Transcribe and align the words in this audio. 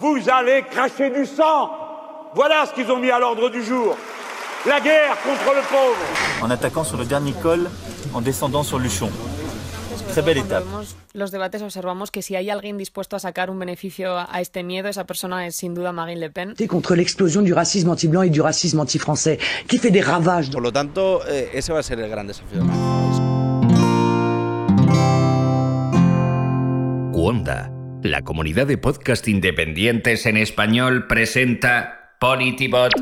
Vous 0.00 0.18
allez 0.30 0.64
cracher 0.70 1.10
du 1.10 1.26
sang. 1.26 1.70
Voilà 2.34 2.66
ce 2.66 2.72
qu'ils 2.74 2.90
ont 2.90 2.98
mis 2.98 3.10
à 3.10 3.18
l'ordre 3.18 3.48
du 3.48 3.62
jour. 3.64 3.96
La 4.66 4.80
guerre 4.80 5.16
contre 5.22 5.54
le 5.54 5.62
pauvre. 5.68 5.96
En 6.42 6.50
attaquant 6.50 6.84
sur 6.84 6.98
le 6.98 7.04
dernier 7.04 7.32
col, 7.32 7.68
en 8.12 8.20
descendant 8.20 8.62
sur 8.62 8.78
Luchon. 8.78 9.10
Très 10.10 10.22
belle 10.22 10.38
étape. 10.38 10.64
los 11.14 11.30
debates 11.30 11.60
observamos 11.62 12.10
que 12.10 12.22
si 12.22 12.34
hay 12.36 12.48
alguien 12.50 12.78
dispuesto 12.78 13.16
a 13.16 13.18
sacar 13.18 13.50
un 13.50 13.58
beneficio 13.58 14.16
a 14.16 14.40
este 14.40 14.62
miedo, 14.62 14.88
esa 14.88 15.04
persona 15.04 15.46
es 15.46 15.56
sin 15.56 15.74
duda 15.74 15.92
Marine 15.92 16.20
Le 16.20 16.30
Pen. 16.30 16.54
contre 16.68 16.94
l'explosion 16.94 17.42
du 17.42 17.52
racisme 17.52 17.90
anti-blanc 17.90 18.22
et 18.22 18.30
du 18.30 18.40
racisme 18.40 18.80
anti-français, 18.80 19.38
qui 19.68 19.78
fait 19.78 19.90
des 19.90 20.00
ravages. 20.00 20.50
Por 20.50 20.62
lo 20.62 20.72
tanto, 20.72 21.20
eh, 21.28 21.50
ese 21.52 21.72
va 21.72 21.80
a 21.80 21.82
ser 21.82 21.98
el 22.00 22.08
gran 22.08 22.26
desafío. 22.26 22.62
Cuonda, 27.12 27.70
la 28.02 28.22
comunidad 28.22 28.66
de 28.66 28.78
podcast 28.78 29.26
independientes 29.28 30.26
en 30.26 30.36
español, 30.36 31.06
presenta 31.06 32.14
Politibot. 32.20 32.92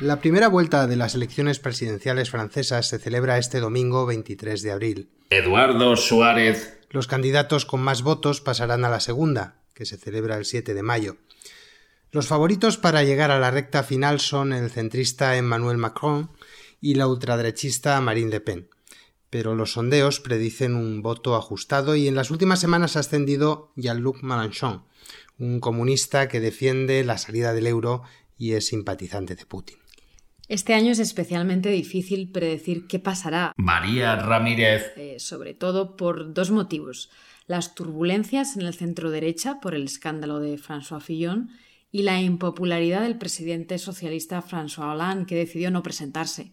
La 0.00 0.20
primera 0.20 0.48
vuelta 0.48 0.86
de 0.86 0.96
las 0.96 1.14
elecciones 1.14 1.58
presidenciales 1.58 2.30
francesas 2.30 2.88
se 2.88 2.98
celebra 2.98 3.38
este 3.38 3.60
domingo 3.60 4.06
23 4.06 4.62
de 4.62 4.70
abril. 4.70 5.10
Eduardo 5.30 5.96
Suárez. 5.96 6.80
Los 6.90 7.06
candidatos 7.06 7.66
con 7.66 7.80
más 7.80 8.02
votos 8.02 8.40
pasarán 8.40 8.84
a 8.84 8.90
la 8.90 9.00
segunda, 9.00 9.56
que 9.74 9.84
se 9.84 9.98
celebra 9.98 10.36
el 10.38 10.44
7 10.44 10.72
de 10.72 10.82
mayo. 10.82 11.16
Los 12.10 12.26
favoritos 12.26 12.78
para 12.78 13.04
llegar 13.04 13.30
a 13.30 13.38
la 13.38 13.50
recta 13.50 13.82
final 13.82 14.20
son 14.20 14.52
el 14.52 14.70
centrista 14.70 15.36
Emmanuel 15.36 15.76
Macron 15.76 16.30
y 16.80 16.94
la 16.94 17.06
ultraderechista 17.06 18.00
Marine 18.00 18.30
Le 18.30 18.40
Pen. 18.40 18.68
Pero 19.30 19.54
los 19.54 19.72
sondeos 19.72 20.20
predicen 20.20 20.74
un 20.74 21.02
voto 21.02 21.36
ajustado 21.36 21.96
y 21.96 22.08
en 22.08 22.14
las 22.14 22.30
últimas 22.30 22.60
semanas 22.60 22.96
ha 22.96 23.00
ascendido 23.00 23.72
Jean-Luc 23.76 24.22
Mélenchon, 24.22 24.84
un 25.38 25.60
comunista 25.60 26.28
que 26.28 26.40
defiende 26.40 27.04
la 27.04 27.18
salida 27.18 27.52
del 27.52 27.66
euro 27.66 28.02
y 28.38 28.52
es 28.52 28.68
simpatizante 28.68 29.36
de 29.36 29.44
Putin. 29.44 29.78
Este 30.48 30.72
año 30.72 30.92
es 30.92 30.98
especialmente 30.98 31.68
difícil 31.68 32.30
predecir 32.30 32.86
qué 32.86 32.98
pasará, 32.98 33.52
María 33.58 34.16
Ramírez. 34.16 34.94
eh, 34.96 35.16
sobre 35.18 35.52
todo 35.52 35.94
por 35.96 36.32
dos 36.32 36.50
motivos. 36.50 37.10
Las 37.46 37.74
turbulencias 37.74 38.56
en 38.56 38.62
el 38.62 38.72
centro 38.72 39.10
derecha 39.10 39.60
por 39.60 39.74
el 39.74 39.84
escándalo 39.84 40.40
de 40.40 40.58
François 40.58 41.02
Fillon 41.02 41.50
y 41.90 42.02
la 42.02 42.20
impopularidad 42.20 43.02
del 43.02 43.18
presidente 43.18 43.78
socialista 43.78 44.42
François 44.42 44.94
Hollande, 44.94 45.26
que 45.26 45.34
decidió 45.34 45.70
no 45.70 45.82
presentarse. 45.82 46.52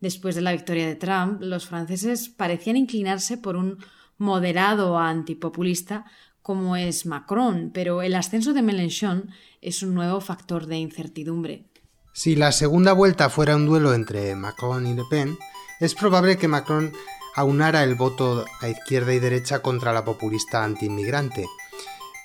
Después 0.00 0.34
de 0.34 0.42
la 0.42 0.52
victoria 0.52 0.86
de 0.86 0.96
Trump, 0.96 1.40
los 1.40 1.66
franceses 1.66 2.28
parecían 2.28 2.76
inclinarse 2.76 3.38
por 3.38 3.56
un 3.56 3.78
moderado 4.18 4.98
antipopulista 4.98 6.04
como 6.42 6.76
es 6.76 7.06
Macron, 7.06 7.72
pero 7.74 8.02
el 8.02 8.14
ascenso 8.14 8.52
de 8.52 8.62
Mélenchon 8.62 9.30
es 9.60 9.82
un 9.82 9.94
nuevo 9.94 10.20
factor 10.20 10.66
de 10.66 10.76
incertidumbre. 10.76 11.64
Si 12.12 12.36
la 12.36 12.52
segunda 12.52 12.92
vuelta 12.92 13.30
fuera 13.30 13.56
un 13.56 13.66
duelo 13.66 13.94
entre 13.94 14.36
Macron 14.36 14.86
y 14.86 14.94
Le 14.94 15.02
Pen, 15.10 15.36
es 15.80 15.96
probable 15.96 16.38
que 16.38 16.46
Macron 16.46 16.92
aunara 17.34 17.82
el 17.82 17.96
voto 17.96 18.44
a 18.60 18.68
izquierda 18.68 19.12
y 19.12 19.18
derecha 19.18 19.60
contra 19.60 19.92
la 19.92 20.04
populista 20.04 20.62
antiinmigrante. 20.62 21.46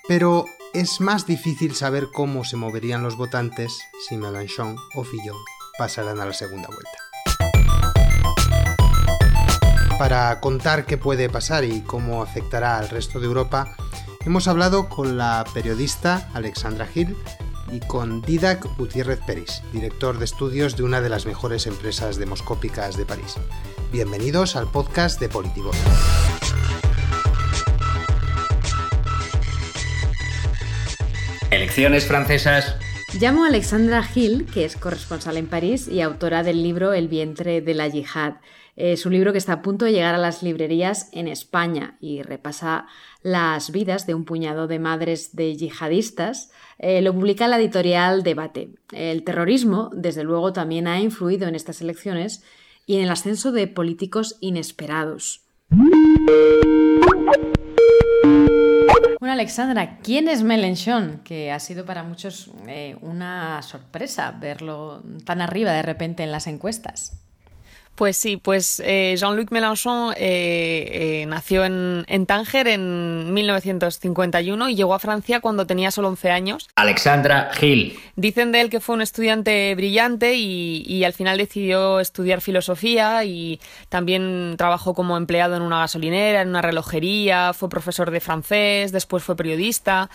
Pero 0.06 0.46
es 0.72 1.00
más 1.00 1.26
difícil 1.26 1.74
saber 1.74 2.08
cómo 2.12 2.44
se 2.44 2.56
moverían 2.56 3.02
los 3.02 3.16
votantes 3.16 3.76
si 4.08 4.16
Mélenchon 4.16 4.76
o 4.94 5.04
Fillon 5.04 5.36
pasaran 5.78 6.20
a 6.20 6.26
la 6.26 6.32
segunda 6.32 6.68
vuelta. 6.68 7.01
Para 9.98 10.40
contar 10.40 10.84
qué 10.84 10.98
puede 10.98 11.28
pasar 11.28 11.64
y 11.64 11.80
cómo 11.82 12.22
afectará 12.22 12.78
al 12.78 12.88
resto 12.88 13.20
de 13.20 13.26
Europa, 13.26 13.76
hemos 14.24 14.48
hablado 14.48 14.88
con 14.88 15.16
la 15.16 15.44
periodista 15.54 16.28
Alexandra 16.34 16.86
Gil 16.86 17.16
y 17.70 17.80
con 17.80 18.20
Didac 18.22 18.66
Gutiérrez 18.76 19.20
Peris, 19.26 19.62
director 19.72 20.18
de 20.18 20.24
estudios 20.24 20.76
de 20.76 20.82
una 20.82 21.00
de 21.00 21.08
las 21.08 21.26
mejores 21.26 21.66
empresas 21.66 22.16
demoscópicas 22.16 22.96
de 22.96 23.06
París. 23.06 23.36
Bienvenidos 23.92 24.56
al 24.56 24.70
podcast 24.70 25.20
de 25.20 25.28
Politivoz. 25.28 25.76
Elecciones 31.50 32.06
francesas. 32.06 32.76
Llamo 33.20 33.44
a 33.44 33.48
Alexandra 33.48 34.02
Gil, 34.02 34.46
que 34.46 34.64
es 34.64 34.76
corresponsal 34.76 35.36
en 35.36 35.46
París 35.46 35.86
y 35.86 36.00
autora 36.00 36.42
del 36.42 36.62
libro 36.62 36.94
El 36.94 37.08
vientre 37.08 37.60
de 37.60 37.74
la 37.74 37.86
yihad. 37.86 38.34
Es 38.74 39.04
un 39.04 39.12
libro 39.12 39.32
que 39.32 39.38
está 39.38 39.52
a 39.52 39.62
punto 39.62 39.84
de 39.84 39.92
llegar 39.92 40.14
a 40.14 40.18
las 40.18 40.42
librerías 40.42 41.10
en 41.12 41.28
España 41.28 41.98
y 42.00 42.22
repasa 42.22 42.86
las 43.22 43.70
vidas 43.70 44.06
de 44.06 44.14
un 44.14 44.24
puñado 44.24 44.66
de 44.66 44.78
madres 44.78 45.36
de 45.36 45.54
yihadistas. 45.56 46.50
Eh, 46.78 47.02
lo 47.02 47.12
publica 47.12 47.48
la 47.48 47.58
editorial 47.58 48.22
Debate. 48.22 48.70
El 48.92 49.24
terrorismo, 49.24 49.90
desde 49.92 50.24
luego, 50.24 50.54
también 50.54 50.86
ha 50.86 51.00
influido 51.00 51.48
en 51.48 51.54
estas 51.54 51.82
elecciones 51.82 52.42
y 52.86 52.96
en 52.96 53.02
el 53.02 53.10
ascenso 53.10 53.52
de 53.52 53.68
políticos 53.68 54.38
inesperados. 54.40 55.42
Bueno, 59.20 59.34
Alexandra, 59.34 59.98
¿quién 59.98 60.28
es 60.28 60.42
Mélenchon? 60.42 61.20
Que 61.24 61.52
ha 61.52 61.60
sido 61.60 61.84
para 61.84 62.02
muchos 62.04 62.50
eh, 62.66 62.96
una 63.02 63.60
sorpresa 63.60 64.30
verlo 64.32 65.02
tan 65.26 65.42
arriba 65.42 65.72
de 65.72 65.82
repente 65.82 66.22
en 66.22 66.32
las 66.32 66.46
encuestas. 66.46 67.22
Pues 67.94 68.16
sí, 68.16 68.38
pues 68.38 68.80
eh, 68.84 69.14
Jean-Luc 69.18 69.50
Mélenchon 69.50 70.14
eh, 70.16 71.20
eh, 71.22 71.26
nació 71.26 71.66
en, 71.66 72.04
en 72.08 72.24
Tánger 72.24 72.66
en 72.68 73.34
1951 73.34 74.70
y 74.70 74.74
llegó 74.74 74.94
a 74.94 74.98
Francia 74.98 75.40
cuando 75.40 75.66
tenía 75.66 75.90
solo 75.90 76.08
11 76.08 76.30
años. 76.30 76.68
Alexandra 76.74 77.50
Gil. 77.52 77.98
Dicen 78.16 78.50
de 78.50 78.62
él 78.62 78.70
que 78.70 78.80
fue 78.80 78.94
un 78.94 79.02
estudiante 79.02 79.74
brillante 79.74 80.34
y, 80.34 80.84
y 80.86 81.04
al 81.04 81.12
final 81.12 81.36
decidió 81.36 82.00
estudiar 82.00 82.40
filosofía 82.40 83.24
y 83.24 83.60
también 83.90 84.54
trabajó 84.56 84.94
como 84.94 85.18
empleado 85.18 85.56
en 85.56 85.62
una 85.62 85.80
gasolinera, 85.80 86.40
en 86.40 86.48
una 86.48 86.62
relojería, 86.62 87.52
fue 87.52 87.68
profesor 87.68 88.10
de 88.10 88.20
francés, 88.20 88.92
después 88.92 89.22
fue 89.22 89.36
periodista 89.36 90.08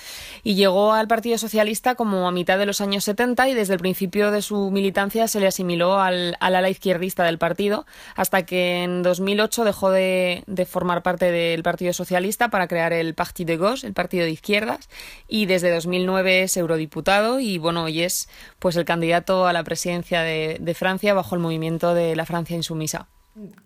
y 0.43 0.55
llegó 0.55 0.93
al 0.93 1.07
Partido 1.07 1.37
Socialista 1.37 1.93
como 1.93 2.27
a 2.27 2.31
mitad 2.31 2.57
de 2.57 2.65
los 2.65 2.81
años 2.81 3.03
70 3.03 3.49
y 3.49 3.53
desde 3.53 3.73
el 3.73 3.79
principio 3.79 4.31
de 4.31 4.41
su 4.41 4.71
militancia 4.71 5.27
se 5.27 5.39
le 5.39 5.45
asimiló 5.45 5.99
al, 5.99 6.35
al 6.39 6.55
ala 6.55 6.69
izquierdista 6.71 7.23
del 7.23 7.37
partido 7.37 7.66
hasta 8.15 8.45
que 8.45 8.83
en 8.83 9.03
2008 9.03 9.63
dejó 9.63 9.91
de, 9.91 10.43
de, 10.47 10.65
formar 10.65 11.03
parte 11.03 11.31
del 11.31 11.63
Partido 11.63 11.93
Socialista 11.93 12.49
para 12.49 12.67
crear 12.67 12.93
el 12.93 13.13
Parti 13.13 13.45
de 13.45 13.57
Gauche, 13.57 13.87
el 13.87 13.93
partido 13.93 14.25
de 14.25 14.31
izquierdas, 14.31 14.89
y 15.27 15.45
desde 15.45 15.73
2009 15.73 16.43
es 16.43 16.57
eurodiputado 16.57 17.39
y 17.39 17.57
bueno, 17.57 17.83
hoy 17.83 18.01
es 18.01 18.29
pues 18.59 18.75
el 18.75 18.85
candidato 18.85 19.47
a 19.47 19.53
la 19.53 19.63
presidencia 19.63 20.21
de, 20.21 20.57
de 20.59 20.73
Francia 20.73 21.13
bajo 21.13 21.35
el 21.35 21.41
movimiento 21.41 21.93
de 21.93 22.15
la 22.15 22.25
Francia 22.25 22.55
insumisa. 22.55 23.07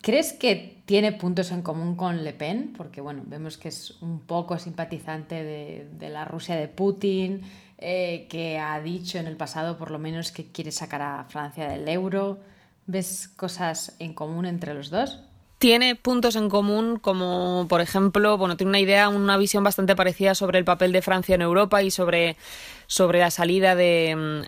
¿Crees 0.01 0.33
que 0.33 0.81
tiene 0.85 1.13
puntos 1.13 1.51
en 1.51 1.61
común 1.61 1.95
con 1.95 2.25
Le 2.25 2.33
Pen? 2.33 2.73
Porque 2.75 2.99
bueno, 2.99 3.23
vemos 3.25 3.57
que 3.57 3.69
es 3.69 4.01
un 4.01 4.19
poco 4.19 4.59
simpatizante 4.59 5.43
de, 5.43 5.87
de 5.97 6.09
la 6.09 6.25
Rusia 6.25 6.57
de 6.57 6.67
Putin, 6.67 7.41
eh, 7.77 8.27
que 8.29 8.59
ha 8.59 8.81
dicho 8.81 9.17
en 9.17 9.27
el 9.27 9.37
pasado 9.37 9.77
por 9.77 9.89
lo 9.89 9.97
menos 9.97 10.31
que 10.31 10.51
quiere 10.51 10.71
sacar 10.71 11.01
a 11.01 11.23
Francia 11.29 11.67
del 11.67 11.87
euro. 11.87 12.39
¿Ves 12.85 13.27
cosas 13.35 13.95
en 13.99 14.13
común 14.13 14.45
entre 14.45 14.73
los 14.73 14.89
dos? 14.89 15.19
Tiene 15.59 15.95
puntos 15.95 16.35
en 16.35 16.49
común 16.49 16.97
como, 16.97 17.67
por 17.69 17.81
ejemplo, 17.81 18.35
bueno, 18.39 18.57
tiene 18.57 18.69
una 18.69 18.79
idea, 18.79 19.09
una 19.09 19.37
visión 19.37 19.63
bastante 19.63 19.95
parecida 19.95 20.33
sobre 20.33 20.57
el 20.57 20.65
papel 20.65 20.91
de 20.91 21.03
Francia 21.03 21.35
en 21.35 21.43
Europa 21.43 21.83
y 21.83 21.91
sobre, 21.91 22.35
sobre 22.87 23.19
la 23.19 23.29
salida 23.29 23.75
de, 23.75 24.43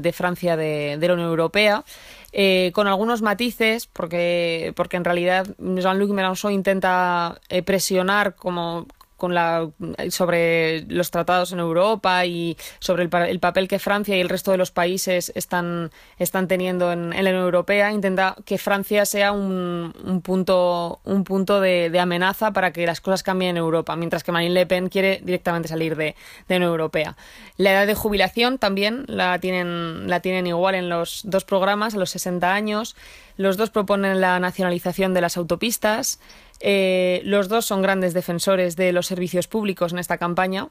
de, 0.00 0.12
Francia 0.14 0.56
de, 0.56 0.96
de, 0.98 1.08
la 1.08 1.12
Unión 1.12 1.28
Europea. 1.28 1.84
Eh, 2.32 2.70
con 2.74 2.86
algunos 2.86 3.22
matices, 3.22 3.86
porque, 3.86 4.72
porque 4.76 4.96
en 4.96 5.04
realidad 5.04 5.46
Jean-Luc 5.58 6.10
Mélenchon 6.10 6.52
intenta 6.52 7.40
eh, 7.48 7.62
presionar 7.62 8.34
como 8.34 8.86
con 9.16 9.34
la, 9.34 9.68
sobre 10.10 10.82
los 10.88 11.10
tratados 11.10 11.52
en 11.52 11.58
Europa 11.58 12.24
y 12.26 12.56
sobre 12.78 13.04
el, 13.04 13.10
el, 13.28 13.40
papel 13.40 13.68
que 13.68 13.78
Francia 13.78 14.16
y 14.16 14.20
el 14.20 14.28
resto 14.28 14.50
de 14.50 14.58
los 14.58 14.70
países 14.70 15.32
están, 15.34 15.90
están 16.18 16.48
teniendo 16.48 16.92
en, 16.92 17.12
en 17.12 17.24
la 17.24 17.30
Unión 17.30 17.44
Europea. 17.44 17.92
Intenta 17.92 18.36
que 18.44 18.58
Francia 18.58 19.06
sea 19.06 19.32
un, 19.32 19.94
un 20.04 20.20
punto, 20.20 21.00
un 21.04 21.24
punto 21.24 21.60
de, 21.60 21.90
de, 21.90 22.00
amenaza 22.00 22.52
para 22.52 22.72
que 22.72 22.86
las 22.86 23.00
cosas 23.00 23.22
cambien 23.22 23.52
en 23.52 23.56
Europa, 23.56 23.96
mientras 23.96 24.22
que 24.22 24.32
Marine 24.32 24.54
Le 24.54 24.66
Pen 24.66 24.88
quiere 24.88 25.20
directamente 25.22 25.68
salir 25.68 25.96
de, 25.96 26.04
de 26.04 26.14
la 26.48 26.56
Unión 26.56 26.70
Europea. 26.70 27.16
La 27.56 27.72
edad 27.72 27.86
de 27.86 27.94
jubilación 27.94 28.58
también 28.58 29.04
la 29.08 29.38
tienen, 29.38 30.08
la 30.08 30.20
tienen 30.20 30.46
igual 30.46 30.74
en 30.74 30.88
los 30.88 31.22
dos 31.24 31.44
programas, 31.44 31.94
a 31.94 31.98
los 31.98 32.10
60 32.10 32.52
años. 32.52 32.96
Los 33.36 33.56
dos 33.56 33.70
proponen 33.70 34.20
la 34.20 34.38
nacionalización 34.40 35.14
de 35.14 35.20
las 35.20 35.36
autopistas. 35.36 36.20
Eh, 36.60 37.20
los 37.24 37.48
dos 37.48 37.66
son 37.66 37.82
grandes 37.82 38.14
defensores 38.14 38.76
de 38.76 38.92
los 38.92 39.06
servicios 39.06 39.46
públicos 39.46 39.92
en 39.92 39.98
esta 39.98 40.18
campaña. 40.18 40.68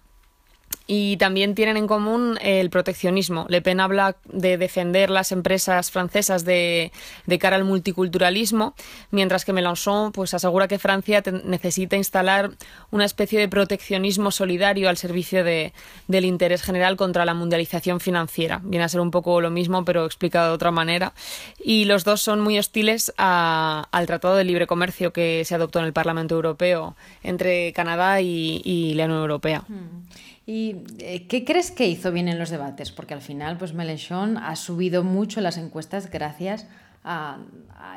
Y 0.87 1.17
también 1.17 1.55
tienen 1.55 1.77
en 1.77 1.87
común 1.87 2.37
el 2.41 2.69
proteccionismo. 2.69 3.47
Le 3.49 3.61
Pen 3.61 3.79
habla 3.79 4.17
de 4.25 4.57
defender 4.57 5.09
las 5.09 5.31
empresas 5.31 5.89
francesas 5.89 6.45
de, 6.45 6.91
de 7.25 7.39
cara 7.39 7.55
al 7.55 7.63
multiculturalismo, 7.63 8.75
mientras 9.09 9.45
que 9.45 9.53
Mélenchon 9.53 10.11
pues, 10.11 10.33
asegura 10.33 10.67
que 10.67 10.77
Francia 10.77 11.23
necesita 11.43 11.95
instalar 11.95 12.51
una 12.91 13.05
especie 13.05 13.39
de 13.39 13.49
proteccionismo 13.49 14.29
solidario 14.29 14.87
al 14.87 14.97
servicio 14.97 15.43
de, 15.43 15.73
del 16.07 16.25
interés 16.25 16.61
general 16.61 16.97
contra 16.97 17.25
la 17.25 17.33
mundialización 17.33 17.99
financiera. 17.99 18.61
Viene 18.63 18.85
a 18.85 18.89
ser 18.89 19.01
un 19.01 19.11
poco 19.11 19.41
lo 19.41 19.49
mismo, 19.49 19.85
pero 19.85 20.05
explicado 20.05 20.49
de 20.49 20.55
otra 20.55 20.71
manera. 20.71 21.13
Y 21.57 21.85
los 21.85 22.03
dos 22.03 22.21
son 22.21 22.41
muy 22.41 22.59
hostiles 22.59 23.11
al 23.17 24.05
Tratado 24.05 24.35
de 24.35 24.43
Libre 24.43 24.67
Comercio 24.67 25.11
que 25.11 25.43
se 25.45 25.55
adoptó 25.55 25.79
en 25.79 25.85
el 25.85 25.93
Parlamento 25.93 26.35
Europeo 26.35 26.95
entre 27.23 27.73
Canadá 27.73 28.21
y, 28.21 28.93
la 28.95 29.05
Unión 29.05 29.21
Europea. 29.21 29.63
Mm. 29.67 30.05
¿Y 30.47 30.83
eh, 30.99 31.27
qué 31.27 31.43
crees 31.43 31.71
que 31.71 31.87
hizo 31.87 32.11
bien 32.11 32.27
en 32.27 32.37
los 32.37 32.49
debates? 32.49 32.91
Porque 32.91 33.13
al 33.15 33.21
final, 33.21 33.57
pues 33.57 33.73
Mélenchon 33.73 34.37
ha 34.37 34.55
subido 34.55 35.03
mucho 35.03 35.41
las 35.41 35.57
encuestas 35.57 36.11
gracias 36.11 36.67
a, 37.03 37.39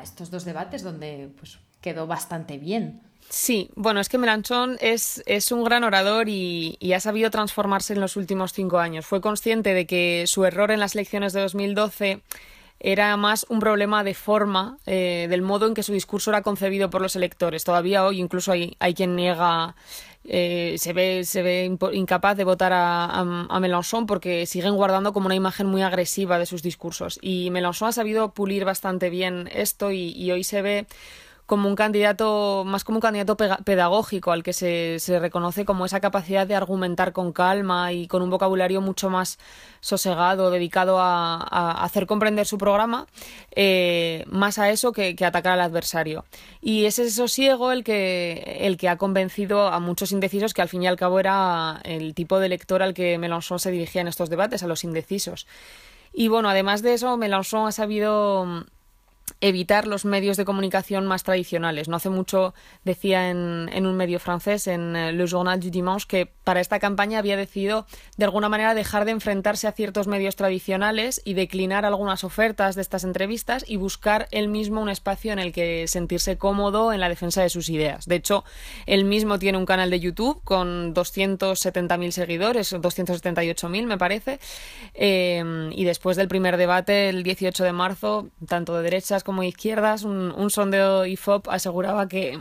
estos 0.03 0.31
dos 0.31 0.45
debates 0.45 0.81
donde 0.81 1.29
pues, 1.37 1.59
quedó 1.81 2.07
bastante 2.07 2.57
bien. 2.57 3.01
Sí, 3.29 3.69
bueno, 3.75 3.99
es 3.99 4.09
que 4.09 4.17
Mélenchon 4.17 4.77
es, 4.81 5.21
es 5.27 5.51
un 5.51 5.63
gran 5.63 5.83
orador 5.83 6.29
y, 6.29 6.77
ha 6.95 6.99
sabido 6.99 7.29
transformarse 7.29 7.93
en 7.93 8.01
los 8.01 8.15
últimos 8.15 8.53
cinco 8.53 8.79
años. 8.79 9.05
Fue 9.05 9.21
consciente 9.21 9.73
de 9.73 9.85
que 9.85 10.23
su 10.25 10.45
error 10.45 10.71
en 10.71 10.79
las 10.79 10.95
elecciones 10.95 11.33
de 11.33 11.41
2012 11.41 12.21
era 12.79 13.15
más 13.17 13.45
un 13.49 13.59
problema 13.59 14.03
de 14.03 14.13
forma, 14.13 14.77
eh, 14.85 15.27
del 15.29 15.41
modo 15.41 15.67
en 15.67 15.73
que 15.73 15.83
su 15.83 15.93
discurso 15.93 16.31
era 16.31 16.41
concebido 16.41 16.89
por 16.89 17.01
los 17.01 17.15
electores. 17.15 17.63
Todavía 17.63 18.05
hoy 18.05 18.19
incluso 18.19 18.51
hay, 18.51 18.75
hay 18.79 18.93
quien 18.93 19.15
niega 19.15 19.75
eh, 20.25 20.75
se 20.77 20.93
ve, 20.93 21.23
se 21.23 21.41
ve 21.41 21.77
incapaz 21.93 22.37
de 22.37 22.43
votar 22.43 22.73
a, 22.73 23.05
a, 23.49 23.59
Mélenchon 23.59 24.05
porque 24.05 24.45
siguen 24.45 24.75
guardando 24.75 25.13
como 25.13 25.25
una 25.25 25.35
imagen 25.35 25.67
muy 25.67 25.81
agresiva 25.81 26.37
de 26.37 26.45
sus 26.45 26.61
discursos. 26.61 27.19
Y 27.21 27.49
Mélenchon 27.51 27.89
ha 27.89 27.91
sabido 27.91 28.33
pulir 28.33 28.65
bastante 28.65 29.09
bien 29.09 29.49
esto 29.51 29.91
y 29.91 30.31
hoy 30.31 30.43
se 30.43 30.61
ve 30.61 30.87
como 31.49 31.67
un 31.67 31.75
candidato, 31.75 32.63
más 32.63 32.83
como 32.83 32.97
un 32.97 33.01
candidato 33.01 33.35
pedagógico 33.35 34.31
al 34.31 34.43
que 34.43 34.53
se, 34.53 34.99
se, 34.99 35.19
reconoce 35.19 35.65
como 35.65 35.83
esa 35.83 35.99
capacidad 35.99 36.45
de 36.45 36.53
argumentar 36.53 37.11
con 37.11 37.33
calma 37.33 37.91
y 37.91 38.07
con 38.07 38.21
un 38.21 38.29
vocabulario 38.29 38.81
mucho 38.81 39.09
más 39.09 39.39
sosegado, 39.79 40.51
dedicado 40.51 40.99
a, 40.99 41.83
hacer 41.83 42.05
comprender 42.05 42.45
su 42.45 42.59
programa, 42.59 43.07
eh, 43.55 44.25
más 44.27 44.59
a 44.59 44.69
eso 44.69 44.91
que, 44.91 45.15
que, 45.15 45.25
atacar 45.25 45.53
al 45.53 45.61
adversario. 45.61 46.23
Y 46.61 46.85
es 46.85 46.99
ese 46.99 47.09
sosiego 47.09 47.71
el 47.71 47.83
que, 47.83 48.59
el 48.61 48.77
que 48.77 48.87
ha 48.87 48.97
convencido 48.97 49.69
a 49.69 49.79
muchos 49.79 50.11
indecisos 50.11 50.53
que 50.53 50.61
al 50.61 50.69
fin 50.69 50.83
y 50.83 50.87
al 50.87 50.97
cabo 50.97 51.19
era 51.19 51.81
el 51.83 52.13
tipo 52.13 52.39
de 52.39 52.45
elector 52.45 52.83
al 52.83 52.93
que 52.93 53.17
Mélenchon 53.17 53.57
se 53.57 53.71
dirigía 53.71 54.01
en 54.01 54.07
estos 54.07 54.29
debates, 54.29 54.61
a 54.61 54.67
los 54.67 54.83
indecisos. 54.83 55.47
Y 56.13 56.27
bueno, 56.27 56.47
además 56.47 56.83
de 56.83 56.93
eso, 56.93 57.17
Mélenchon 57.17 57.67
ha 57.67 57.71
sabido 57.71 58.65
evitar 59.41 59.87
los 59.87 60.05
medios 60.05 60.37
de 60.37 60.45
comunicación 60.45 61.05
más 61.05 61.23
tradicionales. 61.23 61.87
No 61.87 61.95
hace 61.95 62.09
mucho 62.09 62.53
decía 62.83 63.29
en, 63.29 63.69
en, 63.71 63.85
un 63.85 63.95
medio 63.95 64.19
francés, 64.19 64.67
en 64.67 64.95
eh, 64.95 65.11
Le 65.11 65.25
Journal 65.27 65.59
du 65.59 65.69
Dimanche, 65.69 66.05
que 66.07 66.25
para 66.43 66.61
esta 66.61 66.79
campaña 66.79 67.19
había 67.19 67.37
decidido 67.37 67.85
de 68.17 68.25
alguna 68.25 68.49
manera 68.49 68.73
dejar 68.73 69.05
de 69.05 69.11
enfrentarse 69.11 69.67
a 69.67 69.71
ciertos 69.71 70.07
medios 70.07 70.35
tradicionales 70.35 71.21
y 71.23 71.33
declinar 71.33 71.85
algunas 71.85 72.23
ofertas 72.23 72.75
de 72.75 72.81
estas 72.81 73.03
entrevistas 73.03 73.65
y 73.67 73.77
buscar 73.77 74.27
él 74.31 74.47
mismo 74.47 74.81
un 74.81 74.89
espacio 74.89 75.31
en 75.31 75.39
el 75.39 75.51
que 75.51 75.87
sentirse 75.87 76.37
cómodo 76.37 76.93
en 76.93 76.99
la 76.99 77.09
defensa 77.09 77.41
de 77.41 77.49
sus 77.49 77.69
ideas. 77.69 78.05
De 78.05 78.15
hecho, 78.15 78.43
él 78.85 79.05
mismo 79.05 79.39
tiene 79.39 79.57
un 79.57 79.65
canal 79.65 79.89
de 79.89 79.99
YouTube 79.99 80.41
con 80.43 80.93
270.000 80.93 82.11
seguidores, 82.11 82.73
278.000 82.73 83.85
me 83.85 83.97
parece, 83.97 84.39
eh, 84.93 85.69
y 85.71 85.83
después 85.83 86.17
del 86.17 86.27
primer 86.27 86.57
debate, 86.57 87.09
el 87.09 87.23
18 87.23 87.63
de 87.63 87.73
marzo, 87.73 88.29
tanto 88.47 88.75
de 88.75 88.83
como 89.23 89.43
izquierdas, 89.43 90.03
un, 90.03 90.31
un 90.31 90.49
sondeo 90.49 91.05
IFOP 91.05 91.47
aseguraba 91.49 92.07
que 92.07 92.39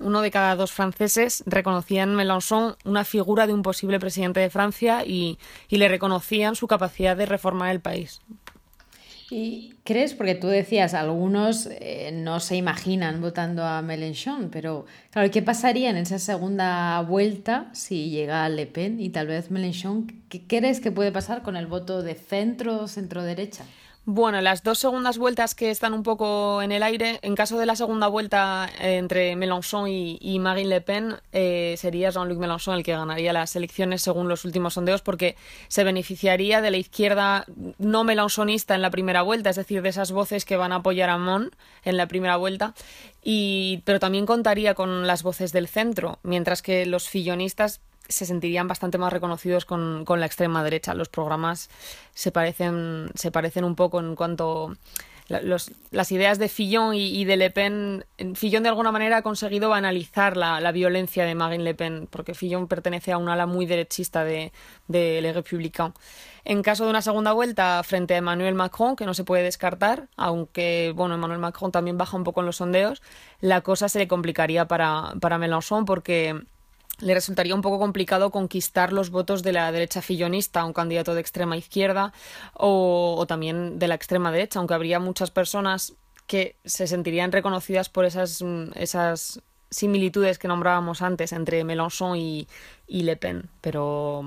uno 0.00 0.22
de 0.22 0.30
cada 0.30 0.56
dos 0.56 0.72
franceses 0.72 1.42
reconocían 1.46 2.10
en 2.10 2.16
Mélenchon 2.16 2.76
una 2.84 3.04
figura 3.04 3.46
de 3.46 3.52
un 3.52 3.62
posible 3.62 4.00
presidente 4.00 4.40
de 4.40 4.50
Francia 4.50 5.04
y, 5.06 5.38
y 5.68 5.76
le 5.76 5.88
reconocían 5.88 6.56
su 6.56 6.66
capacidad 6.66 7.16
de 7.16 7.26
reformar 7.26 7.70
el 7.70 7.80
país. 7.80 8.20
¿Y 9.30 9.74
crees? 9.84 10.14
Porque 10.14 10.34
tú 10.34 10.48
decías, 10.48 10.92
algunos 10.92 11.66
eh, 11.70 12.10
no 12.12 12.40
se 12.40 12.56
imaginan 12.56 13.20
votando 13.20 13.64
a 13.64 13.80
Mélenchon, 13.80 14.50
pero 14.50 14.84
claro, 15.10 15.30
¿qué 15.30 15.40
pasaría 15.42 15.90
en 15.90 15.96
esa 15.96 16.18
segunda 16.18 17.00
vuelta 17.00 17.70
si 17.72 18.10
llega 18.10 18.48
Le 18.48 18.66
Pen 18.66 19.00
y 19.00 19.08
tal 19.08 19.26
vez 19.28 19.50
Mélenchon? 19.50 20.06
¿Qué 20.28 20.46
crees 20.46 20.80
que 20.80 20.92
puede 20.92 21.10
pasar 21.10 21.42
con 21.42 21.56
el 21.56 21.66
voto 21.66 22.02
de 22.02 22.14
centro 22.14 22.86
centro-derecha? 22.86 23.64
Bueno, 24.06 24.38
las 24.42 24.62
dos 24.62 24.80
segundas 24.80 25.16
vueltas 25.16 25.54
que 25.54 25.70
están 25.70 25.94
un 25.94 26.02
poco 26.02 26.60
en 26.60 26.72
el 26.72 26.82
aire, 26.82 27.20
en 27.22 27.34
caso 27.34 27.58
de 27.58 27.64
la 27.64 27.74
segunda 27.74 28.06
vuelta 28.06 28.68
entre 28.78 29.34
Mélenchon 29.34 29.88
y, 29.88 30.38
Marine 30.40 30.68
Le 30.68 30.80
Pen, 30.82 31.16
eh, 31.32 31.74
sería 31.78 32.10
Jean-Luc 32.10 32.36
Mélenchon 32.38 32.74
el 32.74 32.82
que 32.82 32.92
ganaría 32.92 33.32
las 33.32 33.56
elecciones 33.56 34.02
según 34.02 34.28
los 34.28 34.44
últimos 34.44 34.74
sondeos, 34.74 35.00
porque 35.00 35.36
se 35.68 35.84
beneficiaría 35.84 36.60
de 36.60 36.70
la 36.70 36.76
izquierda 36.76 37.46
no 37.78 38.04
melanchonista 38.04 38.74
en 38.74 38.82
la 38.82 38.90
primera 38.90 39.22
vuelta, 39.22 39.48
es 39.48 39.56
decir, 39.56 39.80
de 39.80 39.88
esas 39.88 40.12
voces 40.12 40.44
que 40.44 40.58
van 40.58 40.72
a 40.72 40.76
apoyar 40.76 41.08
a 41.08 41.16
Mon 41.16 41.50
en 41.82 41.96
la 41.96 42.06
primera 42.06 42.36
vuelta, 42.36 42.74
y, 43.22 43.80
pero 43.86 44.00
también 44.00 44.26
contaría 44.26 44.74
con 44.74 45.06
las 45.06 45.22
voces 45.22 45.50
del 45.52 45.66
centro, 45.66 46.18
mientras 46.22 46.60
que 46.60 46.84
los 46.84 47.08
fillonistas 47.08 47.80
se 48.08 48.26
sentirían 48.26 48.68
bastante 48.68 48.98
más 48.98 49.12
reconocidos 49.12 49.64
con, 49.64 50.04
con 50.04 50.20
la 50.20 50.26
extrema 50.26 50.62
derecha. 50.62 50.94
Los 50.94 51.08
programas 51.08 51.70
se 52.14 52.30
parecen, 52.32 53.10
se 53.14 53.30
parecen 53.30 53.64
un 53.64 53.74
poco 53.76 54.00
en 54.00 54.14
cuanto 54.14 54.74
los, 55.28 55.70
las 55.90 56.12
ideas 56.12 56.38
de 56.38 56.48
Fillon 56.48 56.94
y, 56.94 57.24
de 57.24 57.36
Le 57.36 57.50
Pen. 57.50 58.04
Fillon 58.34 58.62
de 58.62 58.68
alguna 58.68 58.92
manera 58.92 59.18
ha 59.18 59.22
conseguido 59.22 59.70
banalizar 59.70 60.36
la, 60.36 60.60
la, 60.60 60.70
violencia 60.70 61.24
de 61.24 61.34
Marine 61.34 61.64
Le 61.64 61.74
Pen, 61.74 62.08
porque 62.10 62.34
Fillon 62.34 62.68
pertenece 62.68 63.12
a 63.12 63.18
un 63.18 63.28
ala 63.28 63.46
muy 63.46 63.64
derechista 63.64 64.24
de, 64.24 64.52
de 64.86 65.22
Les 65.22 65.34
Républicains. 65.34 65.94
En 66.44 66.62
caso 66.62 66.84
de 66.84 66.90
una 66.90 67.00
segunda 67.00 67.32
vuelta 67.32 67.82
frente 67.84 68.14
a 68.14 68.18
Emmanuel 68.18 68.54
Macron, 68.54 68.96
que 68.96 69.06
no 69.06 69.14
se 69.14 69.24
puede 69.24 69.42
descartar, 69.42 70.08
aunque 70.16 70.92
bueno, 70.94 71.14
Emmanuel 71.14 71.40
Macron 71.40 71.72
también 71.72 71.96
baja 71.96 72.18
un 72.18 72.24
poco 72.24 72.40
en 72.40 72.46
los 72.46 72.56
sondeos, 72.56 73.00
la 73.40 73.62
cosa 73.62 73.88
se 73.88 73.98
le 73.98 74.08
complicaría 74.08 74.68
para, 74.68 75.14
para 75.20 75.38
Mélenchon 75.38 75.86
porque 75.86 76.38
le 77.00 77.14
resultaría 77.14 77.54
un 77.54 77.62
poco 77.62 77.78
complicado 77.78 78.30
conquistar 78.30 78.92
los 78.92 79.10
votos 79.10 79.42
de 79.42 79.52
la 79.52 79.70
derecha 79.72 80.02
fillonista, 80.02 80.64
un 80.64 80.72
candidato 80.72 81.14
de 81.14 81.20
extrema 81.20 81.56
izquierda, 81.56 82.12
o, 82.54 83.24
también 83.28 83.78
de 83.78 83.88
la 83.88 83.94
extrema 83.94 84.32
derecha, 84.32 84.58
aunque 84.58 84.74
habría 84.74 85.00
muchas 85.00 85.30
personas 85.30 85.94
que 86.26 86.56
se 86.64 86.86
sentirían 86.86 87.32
reconocidas 87.32 87.88
por 87.88 88.04
esas, 88.04 88.42
esas 88.74 89.40
similitudes 89.70 90.38
que 90.38 90.48
nombrábamos 90.48 91.02
antes 91.02 91.32
entre 91.32 91.64
Mélenchon 91.64 92.16
y, 92.16 92.46
Le 92.88 93.16
Pen. 93.16 93.48
Pero, 93.60 94.22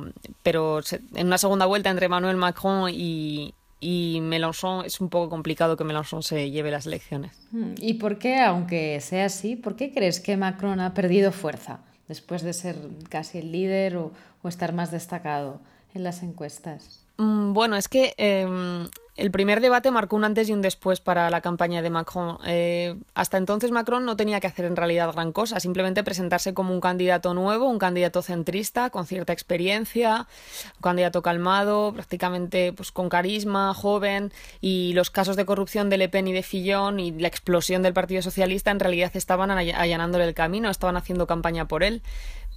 en 1.16 1.28
una 1.28 1.38
segunda 1.38 1.66
vuelta 1.66 1.90
entre 1.90 2.06
Emmanuel 2.06 2.38
Macron 2.38 2.89
y, 2.94 3.53
y 3.80 4.20
Mélenchon 4.22 4.86
es 4.86 5.00
un 5.00 5.10
poco 5.10 5.30
complicado 5.30 5.77
que 5.77 5.84
Mélenchon 5.84 6.24
se 6.24 6.51
lleve 6.51 6.72
las 6.72 6.86
elecciones. 6.86 7.32
Hmm, 7.51 7.74
¿Y 7.80 7.96
por 7.96 8.20
qué, 8.20 8.41
aunque 8.41 9.00
sea 9.01 9.25
así, 9.25 9.56
por 9.56 9.75
qué 9.75 9.91
crees 9.91 10.20
que 10.20 10.38
Macron 10.38 10.80
ha 10.80 10.94
perdido 10.94 11.32
fuerza? 11.32 11.80
Después 12.08 12.42
de 12.42 12.54
ser 12.54 12.76
casi 13.10 13.40
el 13.40 13.52
líder 13.52 13.98
o, 13.98 14.12
estar 14.44 14.72
más 14.72 14.92
destacado 14.92 15.60
en 15.94 16.04
las 16.06 16.24
encuestas? 16.24 17.04
Mm, 17.18 17.52
bueno, 17.52 17.76
es 17.76 17.90
que 17.90 18.14
em, 18.16 18.88
el 19.17 19.31
primer 19.31 19.62
debate 19.62 19.89
marcó 19.89 20.15
un 20.15 20.24
antes 20.24 20.47
y 20.47 20.53
un 20.53 20.62
después 20.62 21.01
para 21.01 21.31
la 21.31 21.41
campaña 21.41 21.81
de 21.81 21.89
Macron. 21.89 22.38
Eh, 22.45 22.95
hasta 23.15 23.38
entonces 23.38 23.71
Macron 23.71 24.05
no 24.05 24.15
tenía 24.15 24.39
que 24.39 24.45
hacer 24.45 24.65
en 24.65 24.75
realidad 24.75 25.12
gran 25.12 25.31
cosa, 25.31 25.59
simplemente 25.59 26.03
presentarse 26.03 26.53
como 26.53 26.71
un 26.71 26.79
candidato 26.79 27.33
nuevo, 27.33 27.67
un 27.67 27.79
candidato 27.79 28.21
centrista, 28.21 28.91
con 28.91 29.07
cierta 29.07 29.33
experiencia, 29.33 30.27
un 30.75 30.81
candidato 30.81 31.24
calmado, 31.24 31.93
prácticamente 31.93 32.74
pues, 32.74 32.91
con 32.91 33.09
carisma, 33.09 33.74
joven, 33.74 34.31
y 34.62 34.93
los 34.93 35.09
casos 35.09 35.36
de 35.36 35.45
corrupción 35.45 35.89
de 35.89 35.97
Le 35.97 36.09
Pen 36.09 36.27
y 36.27 36.33
de 36.33 36.43
Fillon 36.43 37.00
y 37.00 37.12
la 37.12 37.27
explosión 37.27 37.81
del 37.81 37.93
Partido 37.93 38.21
Socialista 38.21 38.69
en 38.69 38.79
realidad 38.79 39.12
estaban 39.15 39.50
allanándole 39.50 40.25
el 40.25 40.36
camino, 40.36 40.69
estaban 40.69 40.95
haciendo 40.95 41.25
campaña 41.25 41.67
por 41.67 41.83
él 41.83 42.03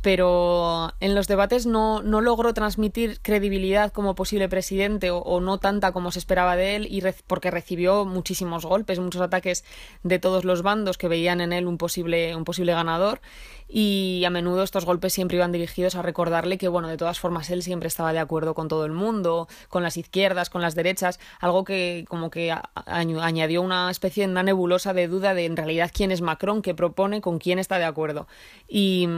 pero 0.03 0.93
en 1.01 1.15
los 1.15 1.29
debates 1.29 1.67
no, 1.67 2.03
no 2.03 2.21
logró 2.21 2.55
transmitir 2.55 3.21
credibilidad 3.21 3.93
como 3.93 4.15
posible 4.15 4.49
presidente 4.49 5.11
o, 5.11 5.41
no 5.41 5.59
tanta 5.59 5.93
como 5.93 6.13
se 6.13 6.19
esperaba 6.19 6.57
de 6.57 6.77
él 6.77 6.87
y 6.91 7.03
porque 7.27 7.51
recibió 7.51 8.05
muchísimos 8.05 8.65
golpes, 8.65 8.99
muchos 8.99 9.23
ataques 9.23 9.65
de 10.03 10.19
todos 10.19 10.45
los 10.45 10.63
bandos 10.63 10.99
que 10.99 11.09
veían 11.09 11.41
en 11.41 11.53
él 11.53 11.67
un 11.67 11.79
posible, 11.79 12.35
un 12.37 12.45
posible 12.45 12.73
ganador 12.73 13.21
y 13.69 14.25
a 14.27 14.31
menudo 14.31 14.63
estos 14.63 14.85
golpes 14.85 15.13
siempre 15.13 15.37
iban 15.37 15.53
dirigidos 15.53 15.95
a 15.95 16.03
recordarle 16.03 16.59
que 16.59 16.69
bueno, 16.69 16.89
de 16.89 16.97
todas 16.97 17.21
formas 17.21 17.51
él 17.51 17.63
siempre 17.63 17.89
estaba 17.89 18.13
de 18.13 18.19
acuerdo 18.19 18.55
con 18.55 18.69
todo 18.69 18.85
el 18.85 18.93
mundo, 18.93 19.49
con 19.69 19.83
las 19.83 19.97
izquierdas, 19.97 20.51
con 20.51 20.63
las 20.63 20.75
derechas, 20.75 21.21
algo 21.41 21.65
que 21.65 22.05
como 22.09 22.31
que 22.31 22.55
añadió 22.87 23.63
una 23.63 23.91
especie 23.91 24.27
de 24.27 24.33
una 24.33 24.43
nebulosa 24.43 24.93
de 24.93 25.09
duda 25.09 25.35
de 25.35 25.45
en 25.45 25.57
realidad 25.57 25.91
quién 25.95 26.11
es 26.11 26.21
Macron, 26.21 26.63
qué 26.63 26.75
propone, 26.75 27.21
con 27.21 27.39
quién 27.39 27.59
está 27.59 27.79
de 27.79 27.85
acuerdo. 27.85 28.27
Y 28.69 29.09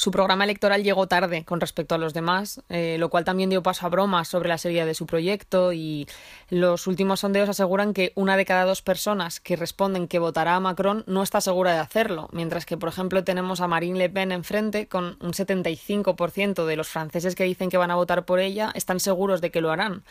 su 0.00 0.10
programa 0.10 0.44
electoral 0.44 0.82
llegó 0.82 1.08
tarde 1.08 1.44
con 1.44 1.60
respecto 1.60 1.94
a 1.94 1.98
los 1.98 2.14
demás, 2.14 2.62
eh, 2.70 2.96
lo 2.98 3.10
cual 3.10 3.26
también 3.26 3.50
dio 3.50 3.62
paso 3.62 3.84
a 3.84 3.90
bromas 3.90 4.28
sobre 4.28 4.48
la 4.48 4.56
serie 4.56 4.86
de 4.86 4.94
su 4.94 5.04
proyecto 5.04 5.74
y 5.74 6.08
los 6.48 6.86
últimos 6.86 7.20
sondeos 7.20 7.50
aseguran 7.50 7.92
que 7.92 8.12
una 8.14 8.38
de 8.38 8.46
cada 8.46 8.64
dos 8.64 8.80
personas 8.80 9.40
que 9.40 9.56
responden 9.56 10.08
que 10.08 10.18
votará 10.18 10.56
a 10.56 10.60
Macron 10.60 11.04
no 11.06 11.22
está 11.22 11.42
segura 11.42 11.74
de 11.74 11.80
hacerlo, 11.80 12.30
mientras 12.32 12.64
que, 12.64 12.78
por 12.78 12.88
ejemplo, 12.88 13.24
tenemos 13.24 13.60
a 13.60 13.68
Marine 13.68 13.98
Le 13.98 14.08
Pen 14.08 14.32
enfrente 14.32 14.88
con 14.88 15.18
un 15.20 15.32
75% 15.32 16.64
de 16.64 16.76
los 16.76 16.88
franceses 16.88 17.34
que 17.34 17.44
dicen 17.44 17.68
que 17.68 17.76
van 17.76 17.90
a 17.90 17.96
votar 17.96 18.24
por 18.24 18.40
ella 18.40 18.72
están 18.74 19.00
seguros 19.00 19.42
de 19.42 19.50
que 19.50 19.60
lo 19.60 19.70
harán. 19.70 20.02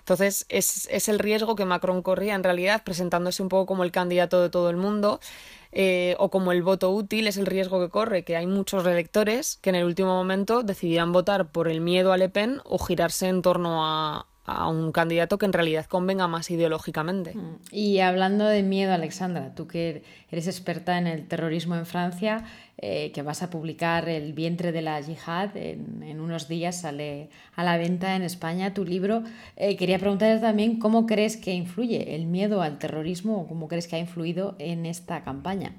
Entonces, 0.00 0.46
es, 0.48 0.88
es 0.90 1.08
el 1.08 1.20
riesgo 1.20 1.54
que 1.54 1.64
Macron 1.64 2.02
corría 2.02 2.34
en 2.34 2.42
realidad, 2.42 2.82
presentándose 2.82 3.44
un 3.44 3.48
poco 3.48 3.66
como 3.66 3.84
el 3.84 3.92
candidato 3.92 4.42
de 4.42 4.50
todo 4.50 4.70
el 4.70 4.76
mundo. 4.76 5.20
Eh, 5.72 6.16
o 6.18 6.30
como 6.30 6.52
el 6.52 6.62
voto 6.62 6.90
útil 6.90 7.26
es 7.26 7.36
el 7.36 7.46
riesgo 7.46 7.80
que 7.80 7.90
corre, 7.90 8.24
que 8.24 8.36
hay 8.36 8.46
muchos 8.46 8.86
electores 8.86 9.58
que 9.60 9.70
en 9.70 9.76
el 9.76 9.84
último 9.84 10.14
momento 10.14 10.62
decidirán 10.62 11.12
votar 11.12 11.50
por 11.50 11.68
el 11.68 11.80
miedo 11.80 12.12
a 12.12 12.16
Le 12.16 12.28
Pen 12.28 12.60
o 12.64 12.78
girarse 12.78 13.28
en 13.28 13.42
torno 13.42 13.84
a, 13.84 14.26
a 14.46 14.68
un 14.68 14.92
candidato 14.92 15.38
que 15.38 15.46
en 15.46 15.52
realidad 15.52 15.86
convenga 15.86 16.28
más 16.28 16.50
ideológicamente. 16.50 17.34
Mm. 17.34 17.56
Y 17.72 17.98
hablando 18.00 18.46
de 18.46 18.62
miedo, 18.62 18.92
Alexandra, 18.92 19.54
tú 19.54 19.66
que 19.66 20.02
eres 20.30 20.46
experta 20.46 20.98
en 20.98 21.06
el 21.06 21.26
terrorismo 21.26 21.74
en 21.74 21.84
Francia, 21.84 22.44
eh, 22.78 23.10
que 23.12 23.22
vas 23.22 23.42
a 23.42 23.48
publicar 23.48 24.08
El 24.08 24.34
vientre 24.34 24.70
de 24.70 24.82
la 24.82 25.00
yihad, 25.00 25.56
en, 25.56 26.20
unos 26.20 26.46
días 26.46 26.82
sale 26.82 27.30
a 27.54 27.64
la 27.64 27.78
venta 27.78 28.16
en 28.16 28.22
España 28.22 28.74
tu 28.74 28.84
libro, 28.84 29.22
eh, 29.56 29.76
quería 29.76 29.98
preguntarte 29.98 30.40
también 30.40 30.78
cómo 30.78 31.06
crees 31.06 31.36
que 31.36 31.54
influye 31.54 32.14
el 32.14 32.26
miedo 32.26 32.62
al 32.62 32.78
terrorismo 32.78 33.40
o 33.40 33.46
cómo 33.48 33.66
crees 33.68 33.88
que 33.88 33.96
ha 33.96 33.98
influido 33.98 34.56
en 34.58 34.86
esta 34.86 35.24
campaña. 35.24 35.74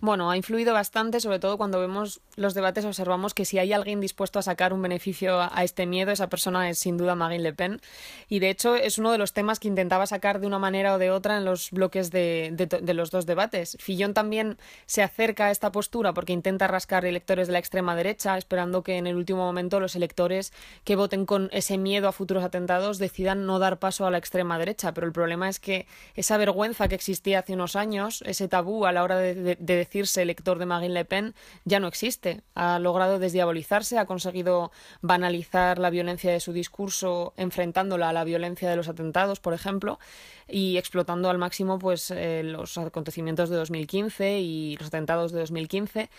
Bueno, 0.00 0.30
ha 0.30 0.36
influido 0.36 0.72
bastante, 0.72 1.18
sobre 1.18 1.40
todo 1.40 1.58
cuando 1.58 1.80
vemos 1.80 2.20
los 2.36 2.54
debates, 2.54 2.84
observamos 2.84 3.34
que 3.34 3.44
si 3.44 3.58
hay 3.58 3.72
alguien 3.72 4.00
dispuesto 4.00 4.38
a 4.38 4.42
sacar 4.42 4.72
un 4.72 4.80
beneficio 4.80 5.40
a 5.40 5.64
este 5.64 5.86
miedo, 5.86 6.12
esa 6.12 6.28
persona 6.28 6.70
es 6.70 6.78
sin 6.78 6.96
duda 6.96 7.16
Marine 7.16 7.42
Le 7.42 7.52
Pen. 7.52 7.80
Y 8.28 8.38
de 8.38 8.50
hecho 8.50 8.76
es 8.76 8.98
uno 8.98 9.10
de 9.10 9.18
los 9.18 9.32
temas 9.32 9.58
que 9.58 9.66
intentaba 9.66 10.06
sacar 10.06 10.38
de 10.38 10.46
una 10.46 10.60
manera 10.60 10.94
o 10.94 10.98
de 10.98 11.10
otra 11.10 11.36
en 11.36 11.44
los 11.44 11.72
bloques 11.72 12.12
de, 12.12 12.52
de, 12.54 12.94
los 12.94 13.10
dos 13.10 13.26
debates. 13.26 13.76
Fillon 13.80 14.14
también 14.14 14.56
se 14.86 15.02
acerca 15.02 15.46
a 15.46 15.50
esta 15.50 15.72
postura 15.72 16.12
porque 16.12 16.32
intenta 16.32 16.68
rascar 16.68 17.04
electores 17.04 17.48
de 17.48 17.54
la 17.54 17.58
extrema 17.58 17.96
derecha, 17.96 18.38
esperando 18.38 18.84
que 18.84 18.98
en 18.98 19.08
el 19.08 19.16
último 19.16 19.44
momento 19.44 19.80
los 19.80 19.96
electores 19.96 20.52
que 20.84 20.94
voten 20.94 21.26
con 21.26 21.48
ese 21.50 21.76
miedo 21.76 22.06
a 22.06 22.12
futuros 22.12 22.44
atentados 22.44 22.98
decidan 22.98 23.46
no 23.46 23.58
dar 23.58 23.80
paso 23.80 24.06
a 24.06 24.12
la 24.12 24.18
extrema 24.18 24.60
derecha. 24.60 24.94
Pero 24.94 25.08
el 25.08 25.12
problema 25.12 25.48
es 25.48 25.58
que 25.58 25.88
esa 26.14 26.36
vergüenza 26.36 26.86
que 26.86 26.94
existía 26.94 27.40
hace 27.40 27.54
unos 27.54 27.74
años, 27.74 28.22
ese 28.24 28.46
tabú 28.46 28.86
a 28.86 28.92
la 28.92 29.02
hora 29.02 29.18
de, 29.18 29.56
de 29.56 29.87
decirse 29.88 30.20
elector 30.20 30.58
de 30.58 30.66
Marine 30.66 30.92
Le 30.92 31.04
Pen 31.04 31.34
ya 31.64 31.80
no 31.80 31.88
existe. 31.88 32.42
Ha 32.54 32.78
logrado 32.78 33.18
desdiabolizarse, 33.18 33.98
ha 33.98 34.04
conseguido 34.04 34.70
banalizar 35.00 35.78
la 35.78 35.90
violencia 35.90 36.30
de 36.30 36.40
su 36.40 36.52
discurso 36.52 37.32
enfrentándola 37.36 38.10
a 38.10 38.12
la 38.12 38.24
violencia 38.24 38.68
de 38.68 38.76
los 38.76 38.88
atentados, 38.88 39.40
por 39.40 39.54
ejemplo, 39.54 39.98
y 40.46 40.76
explotando 40.76 41.30
al 41.30 41.38
máximo 41.38 41.78
pues 41.78 42.10
eh, 42.10 42.42
los 42.44 42.76
acontecimientos 42.76 43.48
de 43.48 43.56
2015 43.56 44.40
y 44.40 44.76
los 44.76 44.88
atentados 44.88 45.32
de 45.32 45.40
2015 45.40 46.10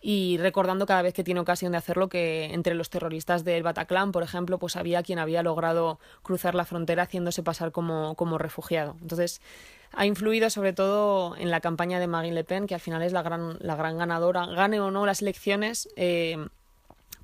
y 0.00 0.38
recordando 0.38 0.86
cada 0.86 1.02
vez 1.02 1.14
que 1.14 1.24
tiene 1.24 1.40
ocasión 1.40 1.72
de 1.72 1.78
hacerlo 1.78 2.08
que 2.08 2.44
entre 2.52 2.74
los 2.74 2.90
terroristas 2.90 3.44
del 3.44 3.62
Bataclan, 3.62 4.12
por 4.12 4.22
ejemplo, 4.22 4.58
pues 4.58 4.76
había 4.76 5.02
quien 5.02 5.18
había 5.18 5.42
logrado 5.42 5.98
cruzar 6.22 6.54
la 6.54 6.64
frontera 6.64 7.04
haciéndose 7.04 7.42
pasar 7.42 7.72
como, 7.72 8.14
como 8.14 8.38
refugiado. 8.38 8.96
Entonces, 9.00 9.40
ha 9.92 10.06
influido 10.06 10.50
sobre 10.50 10.72
todo 10.72 11.36
en 11.36 11.50
la 11.50 11.60
campaña 11.60 11.98
de 12.00 12.06
Marine 12.06 12.34
Le 12.34 12.44
Pen, 12.44 12.66
que 12.66 12.74
al 12.74 12.80
final 12.80 13.02
es 13.02 13.12
la 13.12 13.22
gran, 13.22 13.56
la 13.60 13.76
gran 13.76 13.98
ganadora, 13.98 14.46
gane 14.46 14.80
o 14.80 14.90
no 14.90 15.06
las 15.06 15.22
elecciones. 15.22 15.88
Eh, 15.96 16.36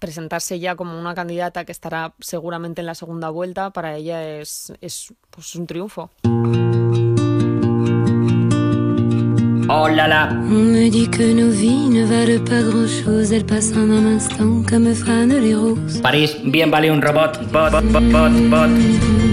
presentarse 0.03 0.59
ya 0.59 0.75
como 0.75 0.99
una 0.99 1.15
candidata 1.15 1.65
que 1.65 1.71
estará 1.71 2.13
seguramente 2.19 2.81
en 2.81 2.87
la 2.87 2.97
segunda 2.97 3.31
vuelta, 3.31 3.71
para 3.71 3.97
ella 3.97 4.41
es, 4.41 4.73
es 4.81 5.15
pues, 5.31 5.55
un 5.55 5.69
triunfo. 5.69 6.11
Oh 9.69 9.89
là 9.89 10.09
là 10.09 10.29
On 10.33 10.73
me 10.73 10.91
dit 10.91 11.09
que 11.09 11.33
nos 11.33 11.55
vies 11.55 11.89
ne 11.89 12.05
valent 12.05 12.45
pas 12.45 12.63
grand-chose, 12.63 13.33
elles 13.33 13.47
passent 13.47 13.73
en 13.73 13.91
un 13.91 14.17
instant 14.17 14.63
comme 14.69 14.93
fanent 14.93 15.39
les 15.41 15.55
roses. 15.55 16.01
París, 16.03 16.37
bien 16.45 16.67
vale 16.67 16.91
un 16.91 17.01
robot, 17.01 17.39
bot, 17.53 17.71
bot, 17.71 18.05
bot, 18.11 18.33
bot, 18.51 19.32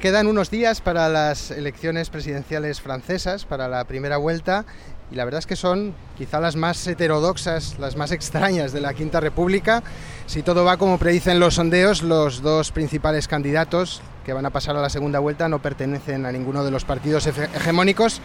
Quedan 0.00 0.28
unos 0.28 0.48
días 0.48 0.80
para 0.80 1.08
las 1.08 1.50
elecciones 1.50 2.08
presidenciales 2.08 2.80
francesas, 2.80 3.44
para 3.44 3.66
la 3.66 3.82
primera 3.82 4.16
vuelta, 4.16 4.64
y 5.10 5.16
la 5.16 5.24
verdad 5.24 5.40
es 5.40 5.46
que 5.48 5.56
son 5.56 5.92
quizá 6.16 6.38
las 6.38 6.54
más 6.54 6.86
heterodoxas, 6.86 7.80
las 7.80 7.96
más 7.96 8.12
extrañas 8.12 8.72
de 8.72 8.80
la 8.80 8.94
Quinta 8.94 9.18
República. 9.18 9.82
Si 10.26 10.44
todo 10.44 10.64
va 10.64 10.76
como 10.76 10.98
predicen 10.98 11.40
los 11.40 11.54
sondeos, 11.54 12.04
los 12.04 12.42
dos 12.42 12.70
principales 12.70 13.26
candidatos 13.26 14.00
que 14.24 14.32
van 14.32 14.46
a 14.46 14.50
pasar 14.50 14.76
a 14.76 14.80
la 14.80 14.88
segunda 14.88 15.18
vuelta 15.18 15.48
no 15.48 15.60
pertenecen 15.60 16.26
a 16.26 16.30
ninguno 16.30 16.64
de 16.64 16.70
los 16.70 16.84
partidos 16.84 17.26
hegemónicos. 17.26 18.20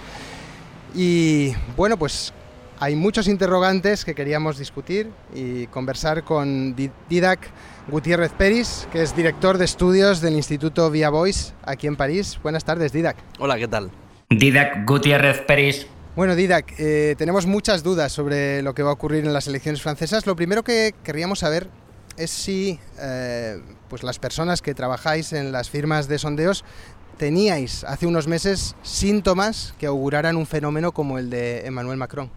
Y 0.93 1.55
bueno, 1.75 1.97
pues 1.97 2.33
hay 2.79 2.95
muchos 2.95 3.27
interrogantes 3.27 4.05
que 4.05 4.13
queríamos 4.13 4.59
discutir 4.59 5.09
y 5.33 5.65
conversar 5.67 6.23
con 6.23 6.75
Didac 7.09 7.49
Gutiérrez 7.87 8.31
Peris, 8.31 8.87
que 8.93 9.03
es 9.03 9.15
director 9.15 9.57
de 9.57 9.65
estudios 9.65 10.21
del 10.21 10.35
Instituto 10.35 10.89
Via 10.89 11.09
Voice 11.09 11.53
aquí 11.63 11.87
en 11.87 11.97
París. 11.97 12.39
Buenas 12.41 12.63
tardes, 12.63 12.93
Didac. 12.93 13.17
Hola, 13.39 13.57
¿qué 13.57 13.67
tal? 13.67 13.91
Didac 14.29 14.87
Gutiérrez 14.87 15.41
Peris. 15.41 15.85
Bueno, 16.15 16.35
Didac, 16.35 16.73
eh, 16.77 17.15
tenemos 17.17 17.45
muchas 17.45 17.83
dudas 17.83 18.11
sobre 18.11 18.61
lo 18.61 18.73
que 18.73 18.83
va 18.83 18.91
a 18.91 18.93
ocurrir 18.93 19.25
en 19.25 19.33
las 19.33 19.47
elecciones 19.47 19.81
francesas. 19.81 20.25
Lo 20.25 20.35
primero 20.35 20.63
que 20.63 20.95
querríamos 21.03 21.39
saber 21.39 21.67
es 22.15 22.31
si 22.31 22.79
eh, 22.99 23.59
pues 23.89 24.03
las 24.03 24.17
personas 24.17 24.61
que 24.61 24.73
trabajáis 24.73 25.33
en 25.33 25.51
las 25.51 25.69
firmas 25.69 26.07
de 26.07 26.19
sondeos 26.19 26.63
teníais 27.17 27.83
hace 27.83 28.07
unos 28.07 28.27
meses 28.27 28.75
síntomas 28.81 29.73
que 29.77 29.87
auguraran 29.87 30.37
un 30.37 30.45
fenómeno 30.45 30.93
como 30.93 31.17
el 31.17 31.29
de 31.29 31.65
Emmanuel 31.65 31.97
Macron. 31.97 32.31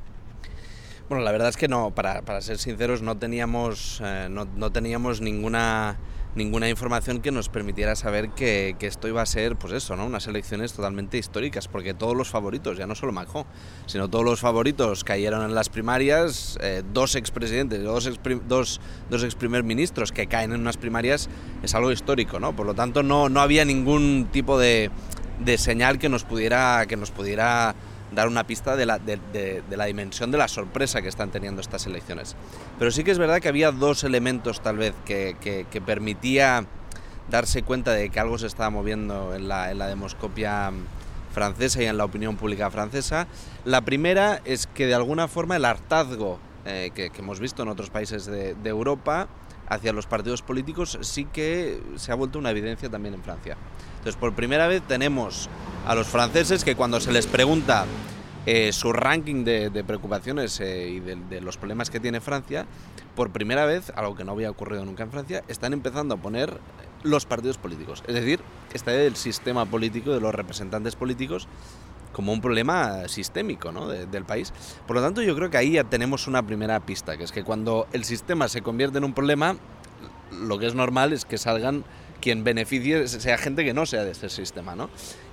Bueno, 1.09 1.23
la 1.23 1.31
verdad 1.31 1.51
es 1.51 1.57
que 1.57 1.69
no, 1.69 1.93
para, 1.93 2.23
para 2.23 2.41
ser 2.41 2.59
sinceros, 2.59 3.01
no 3.01 3.17
teníamos, 3.17 4.01
eh, 4.05 4.27
no, 4.29 4.45
no, 4.45 4.73
teníamos 4.73 5.21
ninguna, 5.21 5.99
ninguna 6.35 6.69
información 6.69 7.21
que 7.21 7.31
nos 7.31 7.49
permitiera 7.49 7.95
saber 7.95 8.31
que, 8.31 8.75
que, 8.77 8.89
esto 8.89 9.07
iba 9.07 9.23
a 9.23 9.27
ser, 9.27 9.55
pues 9.55 9.73
eso, 9.73 9.95
¿no? 9.95 10.05
Unas 10.05 10.27
elecciones 10.27 10.73
totalmente 10.73 11.17
históricas, 11.17 11.69
porque 11.69 11.95
todos 11.95 12.17
los 12.17 12.29
favoritos, 12.29 12.77
ya 12.77 12.89
no 12.89 12.97
solo 12.97 13.13
Macron, 13.13 13.45
sino 13.87 14.11
todos 14.11 14.25
los 14.25 14.41
favoritos 14.41 15.05
cayeron 15.05 15.45
en 15.45 15.55
las 15.55 15.69
primarias, 15.69 16.59
eh, 16.61 16.83
dos 16.93 17.15
expresidentes, 17.15 17.85
dos 17.85 18.09
ex, 18.09 18.19
dos, 18.49 18.81
dos 19.09 19.23
ex 19.23 19.37
primer 19.37 19.63
ministros 19.63 20.11
que 20.11 20.27
caen 20.27 20.53
en 20.53 20.61
unas 20.61 20.77
primarias, 20.77 21.29
es 21.63 21.73
algo 21.77 21.93
histórico, 21.93 22.41
¿no? 22.41 22.57
Por 22.57 22.67
lo 22.67 22.75
tanto, 22.75 23.05
no, 23.05 23.29
no 23.29 23.41
había 23.41 23.65
ningún 23.65 24.29
tipo 24.33 24.59
de, 24.59 24.91
de 25.39 25.57
señal 25.57 26.01
que 26.01 26.09
nos 26.09 26.25
pudiera, 26.25 26.85
que 26.89 26.97
nos 26.97 27.13
pudiera 27.13 27.77
dar 28.13 28.29
una 28.29 28.45
pista 28.45 28.77
de 28.77 28.87
la, 28.87 28.99
de, 28.99 29.63
la, 29.71 29.85
dimensión 29.87 30.31
de 30.31 30.39
la 30.39 30.49
sorpresa 30.49 31.03
que 31.03 31.09
están 31.09 31.31
teniendo 31.31 31.61
estas 31.61 31.87
elecciones. 31.87 32.37
Pero 32.79 32.91
sí 32.91 33.05
que 33.05 33.11
es 33.11 33.19
verdad 33.19 33.41
que 33.41 33.49
había 33.49 33.73
dos 33.73 34.05
elementos 34.05 34.61
tal 34.61 34.77
vez 34.77 34.95
que, 35.05 35.37
que, 35.41 35.81
permitía 35.81 36.65
darse 37.31 37.63
cuenta 37.63 37.93
de 37.93 38.11
que 38.11 38.21
algo 38.21 38.39
se 38.39 38.47
estaba 38.47 38.71
moviendo 38.71 39.35
en 39.35 39.49
la, 39.49 39.71
en 39.71 39.79
la 39.79 39.89
demoscopia 39.89 40.73
francesa 41.33 41.83
y 41.83 41.87
en 41.87 41.99
la 41.99 42.05
opinión 42.05 42.37
pública 42.37 42.71
francesa. 42.71 43.27
La 43.65 43.83
primera 43.83 44.41
es 44.45 44.67
que 44.67 44.87
de 44.87 44.95
alguna 44.95 45.29
forma 45.29 45.57
el 45.57 45.65
hartazgo 45.65 46.39
eh, 46.65 46.91
que, 46.95 47.11
hemos 47.19 47.41
visto 47.41 47.63
en 47.63 47.69
otros 47.69 47.91
países 47.91 48.27
de 48.27 48.57
Europa 48.65 49.29
hacia 49.69 49.93
los 49.93 50.07
partidos 50.07 50.43
políticos 50.43 50.99
sí 51.03 51.25
que 51.25 51.83
se 51.97 52.13
ha 52.13 52.15
vuelto 52.15 52.39
una 52.39 52.51
evidencia 52.51 52.89
también 52.91 53.15
en 53.15 53.23
Francia. 53.23 53.57
Entonces, 53.99 54.17
por 54.17 54.35
primera 54.35 54.69
vez 54.69 54.83
tenemos 54.83 55.49
a 55.87 55.95
los 55.95 56.07
franceses 56.07 56.65
que 56.65 56.77
cuando 56.77 57.01
se 57.01 57.13
les 57.13 57.27
pregunta 57.27 57.87
eh, 58.47 58.73
su 58.73 58.93
ranking 58.93 59.45
de, 59.45 59.85
preocupaciones 59.85 60.61
eh, 60.61 60.89
y 60.89 61.01
de, 61.01 61.41
los 61.41 61.57
problemas 61.57 61.91
que 61.91 61.99
tiene 61.99 62.21
Francia, 62.21 62.67
por 63.17 63.31
primera 63.31 63.67
vez, 63.67 63.93
algo 63.97 64.15
que 64.15 64.25
no 64.25 64.33
había 64.33 64.51
ocurrido 64.51 64.85
nunca 64.85 65.03
en 65.03 65.11
Francia, 65.11 65.43
están 65.49 65.73
empezando 65.73 66.15
a 66.15 66.19
poner 66.19 66.61
los 67.03 67.27
partidos 67.27 67.59
políticos. 67.59 68.05
Es 68.07 68.15
decir, 68.15 68.41
está 68.73 68.95
el 68.95 69.17
sistema 69.17 69.67
político, 69.67 70.13
de 70.13 70.21
los 70.21 70.33
representantes 70.33 70.95
políticos, 70.95 71.49
como 72.17 72.33
un 72.33 72.41
problema 72.41 73.09
sistémico 73.09 73.73
¿no? 73.73 73.89
del 73.89 74.25
país. 74.25 74.51
Por 74.87 74.97
lo 74.97 75.03
tanto, 75.03 75.21
yo 75.21 75.37
creo 75.37 75.51
que 75.51 75.59
ahí 75.59 75.73
ya 75.73 75.85
tenemos 75.85 76.27
una 76.27 76.47
primera 76.47 76.81
pista, 76.81 77.19
que 77.19 77.25
es 77.25 77.31
que 77.31 77.45
cuando 77.45 77.87
el 77.93 78.05
sistema 78.05 78.49
se 78.49 78.63
convierte 78.63 78.97
en 78.97 79.05
un 79.05 79.13
problema, 79.13 79.59
lo 80.33 80.59
que 80.59 80.67
es 80.67 80.75
normal 80.75 81.13
es 81.13 81.27
que 81.27 81.37
salgan 81.37 81.85
quien 82.23 82.43
beneficie 82.43 83.07
sea 83.07 83.37
gente 83.37 83.67
que 83.67 83.75
no 83.75 83.85
sea 83.85 84.03
de 84.05 84.13
este 84.13 84.31
sistema, 84.31 84.75
¿no? 84.75 84.89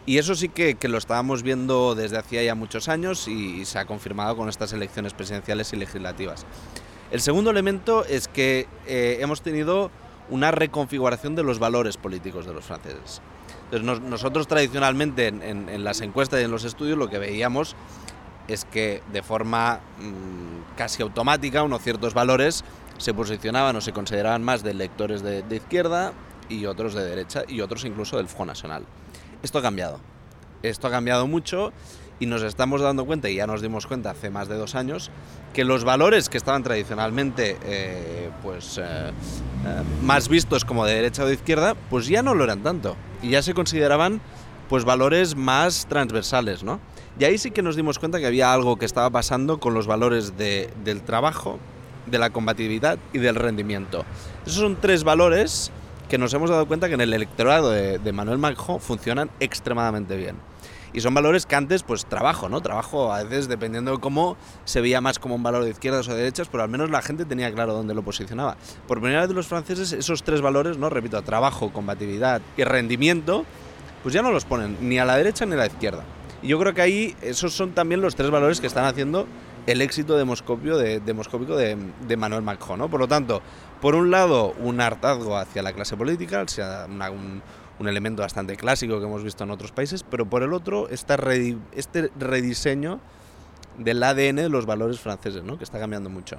Y 0.05 0.17
eso 0.17 0.35
sí 0.35 0.49
que, 0.49 0.75
lo 0.81 0.97
estábamos 0.97 1.41
viendo 1.41 1.95
desde 1.95 2.17
hacía 2.17 2.43
ya 2.43 2.53
muchos 2.53 2.89
años 2.89 3.29
y, 3.29 3.63
se 3.63 3.79
ha 3.79 3.85
confirmado 3.85 4.35
con 4.35 4.49
estas 4.49 4.73
elecciones 4.73 5.13
presidenciales 5.13 5.71
y 5.71 5.77
legislativas. 5.77 6.45
El 7.11 7.21
segundo 7.21 7.49
elemento 7.49 8.03
es 8.03 8.27
que 8.27 8.67
eh, 8.87 9.19
hemos 9.21 9.41
tenido 9.41 9.89
una 10.29 10.51
reconfiguración 10.51 11.35
de 11.35 11.43
los 11.43 11.59
valores 11.59 11.97
políticos 11.97 12.45
de 12.45 12.53
los 12.53 12.65
franceses. 12.65 13.21
Entonces 13.71 14.01
nosotros 14.03 14.47
tradicionalmente 14.47 15.27
en, 15.27 15.83
las 15.83 16.01
encuestas 16.01 16.41
y 16.41 16.43
en 16.43 16.51
los 16.51 16.63
estudios 16.63 16.97
lo 16.97 17.09
que 17.09 17.17
veíamos 17.17 17.75
es 18.47 18.65
que 18.65 19.01
de 19.11 19.23
forma 19.23 19.79
mm, 19.99 20.75
casi 20.77 21.01
automática 21.01 21.63
unos 21.63 21.81
ciertos 21.81 22.13
valores 22.13 22.63
se 22.97 23.13
posicionaban 23.13 23.75
o 23.75 23.81
se 23.81 23.91
consideraban 23.91 24.43
más 24.43 24.63
de 24.63 24.71
electores 24.71 25.23
de, 25.23 25.43
izquierda 25.55 26.13
y 26.49 26.65
otros 26.65 26.93
de 26.93 27.03
derecha 27.03 27.43
y 27.47 27.61
otros 27.61 27.83
incluso 27.85 28.17
del 28.17 28.27
Front 28.27 28.49
Nacional. 28.49 28.85
Esto 29.41 29.59
ha 29.59 29.61
cambiado. 29.61 29.99
Esto 30.61 30.87
ha 30.87 30.91
cambiado 30.91 31.25
mucho 31.25 31.73
y 32.19 32.25
nos 32.25 32.43
estamos 32.43 32.81
dando 32.81 33.05
cuenta, 33.05 33.29
y 33.29 33.35
ya 33.35 33.47
nos 33.47 33.61
dimos 33.61 33.87
cuenta 33.87 34.11
hace 34.11 34.29
más 34.29 34.47
de 34.47 34.55
dos 34.55 34.75
años, 34.75 35.11
que 35.53 35.63
los 35.63 35.83
valores 35.83 36.29
que 36.29 36.37
estaban 36.37 36.63
tradicionalmente 36.63 37.57
eh, 37.63 38.29
pues, 38.41 38.77
eh, 38.77 38.81
eh, 38.81 39.11
más 40.03 40.29
vistos 40.29 40.65
como 40.65 40.85
de 40.85 40.95
derecha 40.95 41.23
o 41.23 41.27
de 41.27 41.33
izquierda, 41.33 41.75
pues 41.89 42.07
ya 42.07 42.21
no 42.23 42.33
lo 42.33 42.43
eran 42.43 42.63
tanto. 42.63 42.95
Y 43.21 43.29
ya 43.29 43.41
se 43.41 43.53
consideraban 43.53 44.21
pues, 44.69 44.85
valores 44.85 45.35
más 45.35 45.85
transversales. 45.87 46.63
¿no? 46.63 46.79
Y 47.19 47.25
ahí 47.25 47.37
sí 47.37 47.51
que 47.51 47.61
nos 47.61 47.75
dimos 47.75 47.99
cuenta 47.99 48.19
que 48.19 48.25
había 48.25 48.53
algo 48.53 48.77
que 48.77 48.85
estaba 48.85 49.09
pasando 49.09 49.59
con 49.59 49.73
los 49.73 49.87
valores 49.87 50.37
del 50.37 51.01
trabajo, 51.03 51.59
de 52.05 52.19
la 52.19 52.31
combatividad 52.31 52.97
y 53.13 53.19
del 53.19 53.35
rendimiento. 53.35 54.03
Esos 54.45 54.59
son 54.59 54.77
tres 54.79 55.03
valores 55.03 55.71
que 56.09 56.17
nos 56.17 56.33
hemos 56.33 56.49
dado 56.49 56.67
cuenta 56.67 56.87
que 56.87 56.95
en 56.95 57.01
el 57.01 57.13
electorado 57.13 57.71
de, 57.71 57.97
de 57.97 58.11
Manuel 58.11 58.37
Macron 58.37 58.79
funcionan 58.79 59.29
extremadamente 59.39 60.17
bien. 60.17 60.52
Y 60.93 61.01
son 61.01 61.13
valores 61.13 61.45
que 61.45 61.55
antes, 61.55 61.83
pues 61.83 62.05
trabajo, 62.05 62.49
¿no? 62.49 62.61
Trabajo 62.61 63.11
a 63.11 63.23
veces 63.23 63.47
dependiendo 63.47 63.91
de 63.91 63.99
cómo 63.99 64.37
se 64.63 64.79
veía 64.79 65.01
más 65.01 65.17
como 65.17 65.35
un 65.35 65.43
valor 65.43 65.63
de 65.63 65.71
izquierdas 65.71 66.07
o 66.07 66.11
de 66.11 66.17
derechas, 66.17 66.47
pero 66.51 66.63
al 66.63 66.69
menos 66.69 66.91
la 66.91 67.01
gente 67.01 67.25
tenía 67.25 67.51
claro 67.51 67.73
dónde 67.73 67.93
lo 67.93 68.03
posicionaba. 68.03 68.57
Por 68.87 69.01
primera 69.01 69.25
vez 69.25 69.35
los 69.35 69.47
franceses, 69.47 69.91
esos 69.91 70.23
tres 70.23 70.41
valores, 70.41 70.77
¿no? 70.77 70.89
Repito, 70.89 71.21
trabajo, 71.23 71.73
combatividad 71.73 72.41
y 72.57 72.63
rendimiento, 72.63 73.43
pues 74.03 74.13
ya 74.13 74.21
no 74.21 74.31
los 74.31 74.45
ponen 74.45 74.77
ni 74.81 74.99
a 74.99 75.05
la 75.05 75.17
derecha 75.17 75.45
ni 75.45 75.53
a 75.53 75.57
la 75.57 75.67
izquierda. 75.67 76.03
Y 76.43 76.49
yo 76.49 76.59
creo 76.59 76.73
que 76.73 76.81
ahí 76.81 77.15
esos 77.21 77.53
son 77.53 77.71
también 77.71 78.01
los 78.01 78.15
tres 78.15 78.29
valores 78.29 78.61
que 78.61 78.67
están 78.67 78.85
haciendo 78.85 79.25
el 79.65 79.81
éxito 79.81 80.17
demoscópico 80.17 80.77
de, 80.77 80.99
demoscópico 80.99 81.55
de, 81.55 81.77
Manuel 82.17 82.41
Macron. 82.41 82.79
¿no? 82.79 82.89
Por 82.89 82.99
lo 82.99 83.07
tanto, 83.07 83.41
por 83.81 83.95
un 83.95 84.11
lado, 84.11 84.53
un 84.59 84.81
hartazgo 84.81 85.37
hacia 85.37 85.63
la 85.63 85.73
clase 85.73 85.95
política, 85.95 86.41
o 86.41 86.47
sea, 86.47 86.85
un, 86.87 87.41
un 87.79 87.87
elemento 87.87 88.21
bastante 88.21 88.55
clásico 88.55 88.99
que 88.99 89.05
hemos 89.05 89.23
visto 89.23 89.43
en 89.43 89.51
otros 89.51 89.71
países, 89.71 90.03
pero 90.03 90.25
por 90.25 90.43
el 90.43 90.53
otro, 90.53 90.89
este 90.89 91.17
rediseño 91.17 92.99
del 93.77 94.03
ADN 94.03 94.35
de 94.35 94.49
los 94.49 94.65
valores 94.65 94.99
franceses, 94.99 95.43
¿no? 95.43 95.57
que 95.57 95.63
está 95.63 95.79
cambiando 95.79 96.09
mucho. 96.09 96.37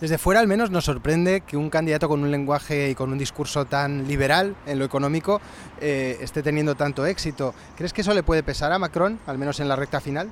Desde 0.00 0.18
fuera 0.18 0.40
al 0.40 0.48
menos 0.48 0.70
nos 0.70 0.84
sorprende 0.84 1.42
que 1.42 1.56
un 1.56 1.70
candidato 1.70 2.08
con 2.08 2.22
un 2.22 2.30
lenguaje 2.32 2.90
y 2.90 2.94
con 2.96 3.12
un 3.12 3.18
discurso 3.18 3.66
tan 3.66 4.08
liberal 4.08 4.56
en 4.66 4.80
lo 4.80 4.84
económico 4.84 5.40
eh, 5.80 6.18
esté 6.20 6.42
teniendo 6.42 6.74
tanto 6.74 7.06
éxito. 7.06 7.54
¿Crees 7.76 7.92
que 7.92 8.00
eso 8.00 8.12
le 8.12 8.24
puede 8.24 8.42
pesar 8.42 8.72
a 8.72 8.80
Macron, 8.80 9.20
al 9.28 9.38
menos 9.38 9.60
en 9.60 9.68
la 9.68 9.76
recta 9.76 10.00
final? 10.00 10.30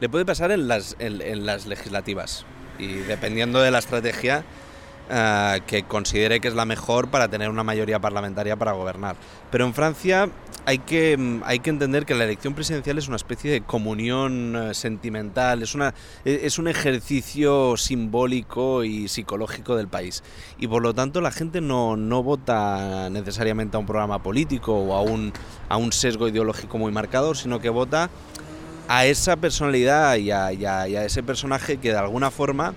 Le 0.00 0.08
puede 0.08 0.24
en 0.52 0.68
las, 0.68 0.96
en 0.98 1.46
las 1.46 1.66
legislativas 1.66 2.44
y 2.78 2.94
dependiendo 2.94 3.60
de 3.60 3.70
la 3.70 3.78
estrategia 3.78 4.44
eh, 5.08 5.60
que 5.68 5.84
considere 5.84 6.40
que 6.40 6.48
es 6.48 6.54
la 6.54 6.64
mejor 6.64 7.08
para 7.08 7.28
tener 7.28 7.48
una 7.48 7.62
mayoría 7.62 8.00
parlamentaria 8.00 8.56
para 8.56 8.72
gobernar. 8.72 9.14
Pero 9.52 9.64
en 9.64 9.72
Francia 9.72 10.28
hay 10.64 10.78
que, 10.78 11.16
mm, 11.16 11.42
hay 11.44 11.60
que 11.60 11.70
entender 11.70 12.04
que 12.04 12.14
la 12.16 12.24
elección 12.24 12.54
presidencial 12.54 12.98
es 12.98 13.06
una 13.06 13.16
especie 13.16 13.52
de 13.52 13.60
comunión 13.60 14.56
eh, 14.56 14.74
sentimental, 14.74 15.62
es, 15.62 15.76
una, 15.76 15.94
e, 16.24 16.40
es 16.42 16.58
un 16.58 16.66
ejercicio 16.66 17.76
simbólico 17.76 18.82
y 18.82 19.06
psicológico 19.06 19.76
del 19.76 19.86
país. 19.86 20.24
Y 20.58 20.66
por 20.66 20.82
lo 20.82 20.92
tanto 20.92 21.20
la 21.20 21.30
gente 21.30 21.60
no, 21.60 21.96
no 21.96 22.24
vota 22.24 23.08
necesariamente 23.08 23.76
a 23.76 23.80
un 23.80 23.86
programa 23.86 24.24
político 24.24 24.74
o 24.74 24.94
a 24.94 25.02
un, 25.02 25.32
a 25.68 25.76
un 25.76 25.92
sesgo 25.92 26.26
ideológico 26.26 26.78
muy 26.78 26.90
marcado, 26.90 27.36
sino 27.36 27.60
que 27.60 27.68
vota 27.68 28.10
a 28.88 29.06
esa 29.06 29.36
personalidad 29.36 30.16
y 30.16 30.32
a, 30.32 30.52
y 30.52 30.64
a 30.64 31.04
ese 31.04 31.22
personaje 31.22 31.76
que 31.76 31.90
de 31.90 31.98
alguna 31.98 32.32
forma 32.32 32.74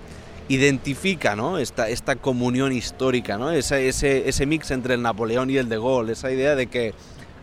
identifica 0.50 1.36
¿no? 1.36 1.58
esta, 1.58 1.88
esta 1.88 2.16
comunión 2.16 2.72
histórica, 2.72 3.38
¿no? 3.38 3.52
ese, 3.52 3.88
ese, 3.88 4.28
ese, 4.28 4.46
mix 4.46 4.72
entre 4.72 4.94
el 4.94 5.02
Napoleón 5.02 5.48
y 5.48 5.56
el 5.56 5.68
de 5.68 5.76
Gaulle, 5.76 6.12
esa 6.12 6.32
idea 6.32 6.56
de 6.56 6.66
que 6.66 6.92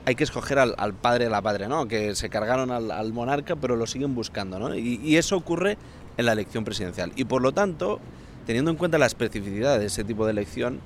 hay 0.04 0.16
que 0.16 0.26
escoger 0.26 0.60
al, 0.60 0.94
padre 0.94 1.24
de 1.24 1.30
la 1.30 1.42
patria, 1.42 1.70
¿no? 1.70 1.88
que 1.88 2.16
se 2.16 2.30
cargaron 2.30 2.70
al, 2.70 3.14
monarca 3.14 3.56
pero 3.56 3.78
lo 3.78 3.88
siguen 3.88 4.14
buscando. 4.14 4.60
¿no? 4.60 4.76
Y, 4.76 5.00
y, 5.02 5.16
eso 5.16 5.38
ocurre 5.38 5.78
en 6.18 6.26
la 6.26 6.34
elección 6.34 6.66
presidencial. 6.66 7.14
Y 7.16 7.24
por 7.24 7.42
lo 7.42 7.54
tanto, 7.54 8.02
teniendo 8.46 8.72
en 8.72 8.78
cuenta 8.78 8.98
la 8.98 9.06
especificidad 9.06 9.80
de 9.80 9.86
ese 9.86 10.04
tipo 10.04 10.26
de 10.26 10.32
elección, 10.32 10.82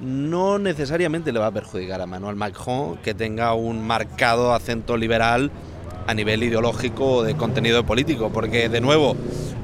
no 0.00 0.58
necesariamente 0.58 1.32
le 1.32 1.38
va 1.38 1.46
a 1.46 1.50
perjudicar 1.50 2.02
a 2.02 2.06
Manuel 2.06 2.36
Macron 2.36 2.98
que 2.98 3.14
tenga 3.14 3.54
un 3.54 3.86
marcado 3.86 4.54
acento 4.54 4.98
liberal 4.98 5.50
a 6.08 6.14
nivel 6.14 6.42
ideológico 6.42 7.16
o 7.16 7.22
de 7.22 7.36
contenido 7.36 7.84
político, 7.84 8.30
porque 8.30 8.70
de 8.70 8.80
nuevo, 8.80 9.14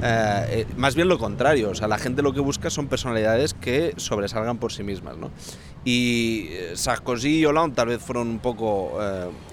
eh, 0.03 0.45
eh, 0.51 0.67
más 0.77 0.95
bien 0.95 1.09
lo 1.09 1.19
contrario, 1.19 1.71
o 1.71 1.75
sea, 1.75 1.89
la 1.89 1.97
gente 1.97 2.21
lo 2.21 2.35
que 2.35 2.41
busca 2.41 2.69
son 2.69 2.87
personalidades 2.87 3.55
que 3.55 3.95
sobresalgan 3.97 4.59
por 4.59 4.71
sí 4.71 4.83
mismas, 4.83 5.17
¿no? 5.17 5.31
Y 5.87 6.49
eh, 6.51 6.73
Sarkozy 6.75 7.39
y 7.39 7.47
Hollande 7.47 7.75
tal 7.75 7.89
vez 7.89 8.03
fueron 8.03 8.29
un 8.29 8.41
poco 8.41 8.93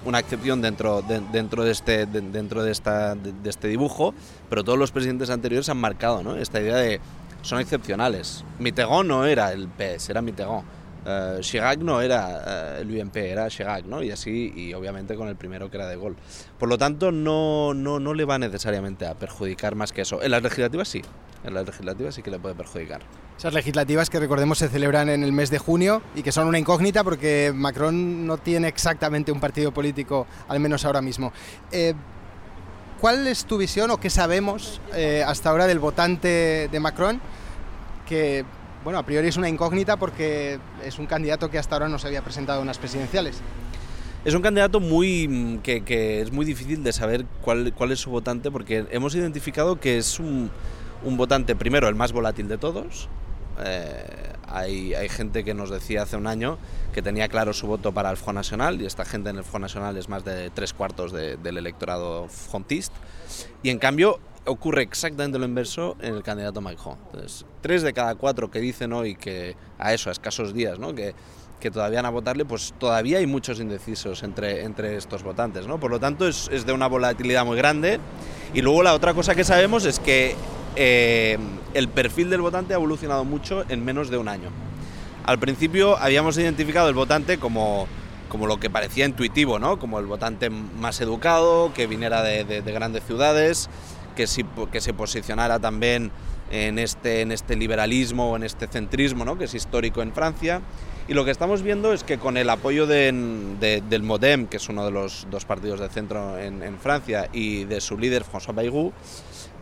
una 0.03 0.19
excepción 0.19 0.61
dentro 0.61 1.01
de, 1.01 1.21
dentro 1.31 1.63
de 1.63 1.71
este 1.71 2.05
dentro 2.05 2.61
de, 2.61 2.71
este 2.71 3.67
dibujo, 3.69 4.13
pero 4.49 4.65
todos 4.65 4.77
los 4.77 4.91
presidentes 4.91 5.29
anteriores 5.29 5.69
han 5.69 5.77
marcado, 5.77 6.21
¿no? 6.23 6.35
Esta 6.35 6.59
idea 6.59 6.75
de 6.75 6.99
son 7.41 7.61
excepcionales. 7.61 8.43
Mitterrand 8.59 9.07
no 9.07 9.25
era 9.25 9.53
el 9.53 9.69
PS, 9.69 10.09
era 10.09 10.21
Mitterrand. 10.21 10.80
Uh, 11.05 11.39
Chirac 11.39 11.79
no 11.79 11.99
era 11.99 12.77
uh, 12.77 12.81
el 12.81 13.01
UMP, 13.01 13.15
era 13.17 13.47
Chirac, 13.49 13.85
¿no? 13.85 14.03
Y 14.03 14.11
así, 14.11 14.53
y 14.55 14.73
obviamente 14.73 15.15
con 15.15 15.27
el 15.27 15.35
primero 15.35 15.69
que 15.71 15.77
era 15.77 15.87
de 15.87 15.95
gol. 15.95 16.15
Por 16.59 16.69
lo 16.69 16.77
tanto, 16.77 17.11
no, 17.11 17.73
no, 17.73 17.99
no 17.99 18.13
le 18.13 18.25
va 18.25 18.37
necesariamente 18.37 19.07
a 19.07 19.15
perjudicar 19.15 19.75
más 19.75 19.91
que 19.91 20.01
eso. 20.01 20.21
En 20.21 20.31
las 20.31 20.43
legislativas 20.43 20.87
sí, 20.87 21.01
en 21.43 21.53
las 21.53 21.65
legislativas 21.65 22.15
sí 22.15 22.21
que 22.21 22.29
le 22.29 22.39
puede 22.39 22.55
perjudicar. 22.55 23.01
Esas 23.37 23.53
legislativas 23.55 24.11
que 24.11 24.19
recordemos 24.19 24.59
se 24.59 24.69
celebran 24.69 25.09
en 25.09 25.23
el 25.23 25.31
mes 25.31 25.49
de 25.49 25.57
junio 25.57 26.03
y 26.13 26.21
que 26.21 26.31
son 26.31 26.47
una 26.47 26.59
incógnita 26.59 27.03
porque 27.03 27.51
Macron 27.55 28.27
no 28.27 28.37
tiene 28.37 28.67
exactamente 28.67 29.31
un 29.31 29.39
partido 29.39 29.71
político, 29.71 30.27
al 30.47 30.59
menos 30.59 30.85
ahora 30.85 31.01
mismo. 31.01 31.33
Eh, 31.71 31.95
¿Cuál 32.99 33.25
es 33.25 33.45
tu 33.45 33.57
visión 33.57 33.89
o 33.89 33.97
qué 33.97 34.11
sabemos 34.11 34.79
eh, 34.93 35.23
hasta 35.25 35.49
ahora 35.49 35.65
del 35.65 35.79
votante 35.79 36.69
de 36.71 36.79
Macron? 36.79 37.19
Que 38.07 38.45
bueno, 38.83 38.99
a 38.99 39.03
priori 39.03 39.27
es 39.27 39.37
una 39.37 39.49
incógnita 39.49 39.97
porque 39.97 40.59
es 40.83 40.99
un 40.99 41.05
candidato 41.05 41.49
que 41.49 41.59
hasta 41.59 41.75
ahora 41.75 41.87
no 41.87 41.99
se 41.99 42.07
había 42.07 42.21
presentado 42.21 42.59
en 42.59 42.63
unas 42.63 42.77
presidenciales. 42.77 43.41
Es 44.23 44.35
un 44.35 44.41
candidato 44.41 44.79
muy 44.79 45.27
mm, 45.27 45.57
que, 45.59 46.21
es 46.21 46.31
muy 46.31 46.45
difícil 46.45 46.83
de 46.83 46.93
saber 46.93 47.25
cuál, 47.41 47.73
cuál, 47.73 47.91
es 47.91 47.99
su 47.99 48.11
votante 48.11 48.51
porque 48.51 48.85
hemos 48.91 49.15
identificado 49.15 49.79
que 49.79 49.97
es 49.97 50.19
un, 50.19 50.51
un 51.03 51.17
votante, 51.17 51.55
primero, 51.55 51.87
el 51.87 51.95
más 51.95 52.11
volátil 52.11 52.47
de 52.47 52.57
todos. 52.57 53.09
Eh, 53.63 54.03
hay, 54.47 54.93
hay, 54.93 55.09
gente 55.09 55.43
que 55.43 55.53
nos 55.53 55.69
decía 55.69 56.03
hace 56.03 56.17
un 56.17 56.27
año 56.27 56.57
que 56.93 57.01
tenía 57.01 57.27
claro 57.29 57.53
su 57.53 57.67
voto 57.67 57.93
para 57.93 58.09
el 58.09 58.17
Front 58.17 58.37
Nacional 58.37 58.81
y 58.81 58.85
esta 58.85 59.05
gente 59.05 59.29
en 59.29 59.37
el 59.37 59.43
Front 59.43 59.63
Nacional 59.63 59.97
es 59.97 60.09
más 60.09 60.25
de 60.25 60.49
tres 60.49 60.73
cuartos 60.73 61.11
del 61.11 61.57
electorado 61.57 62.27
frontista. 62.27 62.95
Y 63.63 63.69
en 63.69 63.79
cambio 63.79 64.19
ocurre 64.45 64.81
exactamente 64.81 65.37
lo 65.37 65.45
inverso 65.45 65.95
en 66.01 66.15
el 66.15 66.23
candidato 66.23 66.61
Macron. 66.61 66.97
Entonces, 67.05 67.45
tres 67.61 67.83
de 67.83 67.93
cada 67.93 68.15
cuatro 68.15 68.49
que 68.49 68.59
dicen 68.59 68.93
hoy 68.93 69.15
que 69.15 69.55
a 69.77 69.93
eso, 69.93 70.09
a 70.09 70.11
escasos 70.11 70.53
días, 70.53 70.79
¿no? 70.79 70.93
que, 70.95 71.13
que 71.59 71.71
todavía 71.71 71.99
van 71.99 72.07
a 72.07 72.09
votarle, 72.09 72.45
pues 72.45 72.73
todavía 72.77 73.19
hay 73.19 73.27
muchos 73.27 73.59
indecisos 73.59 74.23
entre, 74.23 74.63
entre 74.63 74.97
estos 74.97 75.23
votantes. 75.23 75.67
¿no? 75.67 75.79
Por 75.79 75.91
lo 75.91 75.99
tanto, 75.99 76.27
es, 76.27 76.49
es 76.51 76.65
de 76.65 76.73
una 76.73 76.87
volatilidad 76.87 77.45
muy 77.45 77.57
grande. 77.57 77.99
Y 78.53 78.61
luego 78.61 78.83
la 78.83 78.93
otra 78.93 79.13
cosa 79.13 79.35
que 79.35 79.43
sabemos 79.43 79.85
es 79.85 79.99
que 79.99 80.35
eh, 80.75 81.37
el 81.73 81.87
perfil 81.87 82.29
del 82.29 82.41
votante 82.41 82.73
ha 82.73 82.77
evolucionado 82.77 83.23
mucho 83.23 83.63
en 83.69 83.85
menos 83.85 84.09
de 84.09 84.17
un 84.17 84.27
año. 84.27 84.49
Al 85.25 85.37
principio 85.37 85.97
habíamos 85.97 86.37
identificado 86.37 86.89
el 86.89 86.95
votante 86.95 87.37
como, 87.37 87.87
como 88.27 88.47
lo 88.47 88.59
que 88.59 88.71
parecía 88.71 89.05
intuitivo, 89.05 89.59
¿no? 89.59 89.77
como 89.77 89.99
el 89.99 90.07
votante 90.07 90.49
más 90.49 90.99
educado, 90.99 91.71
que 91.73 91.85
viniera 91.85 92.23
de, 92.23 92.43
de, 92.43 92.61
de 92.63 92.71
grandes 92.71 93.03
ciudades, 93.05 93.69
que, 94.15 94.25
que 94.71 94.81
se 94.81 94.93
posicionara 94.93 95.59
también 95.59 96.11
en 96.51 96.79
este, 96.79 97.21
en 97.21 97.31
este 97.31 97.55
liberalismo 97.55 98.31
o 98.31 98.35
en 98.35 98.43
este 98.43 98.67
centrismo 98.67 99.25
¿no? 99.25 99.37
que 99.37 99.45
es 99.45 99.53
histórico 99.53 100.01
en 100.01 100.13
Francia. 100.13 100.61
Y 101.07 101.13
lo 101.13 101.25
que 101.25 101.31
estamos 101.31 101.61
viendo 101.61 101.93
es 101.93 102.03
que 102.03 102.17
con 102.17 102.37
el 102.37 102.49
apoyo 102.49 102.85
de, 102.85 103.81
del 103.89 104.03
Modem, 104.03 104.47
que 104.47 104.57
es 104.57 104.69
uno 104.69 104.85
de 104.85 104.91
los 104.91 105.27
dos 105.29 105.45
partidos 105.45 105.79
de 105.79 105.89
centro 105.89 106.37
en, 106.37 106.63
en 106.63 106.77
Francia, 106.77 107.27
y 107.33 107.65
de 107.65 107.81
su 107.81 107.97
líder 107.97 108.23
François 108.23 108.53
Bayrou, 108.53 108.93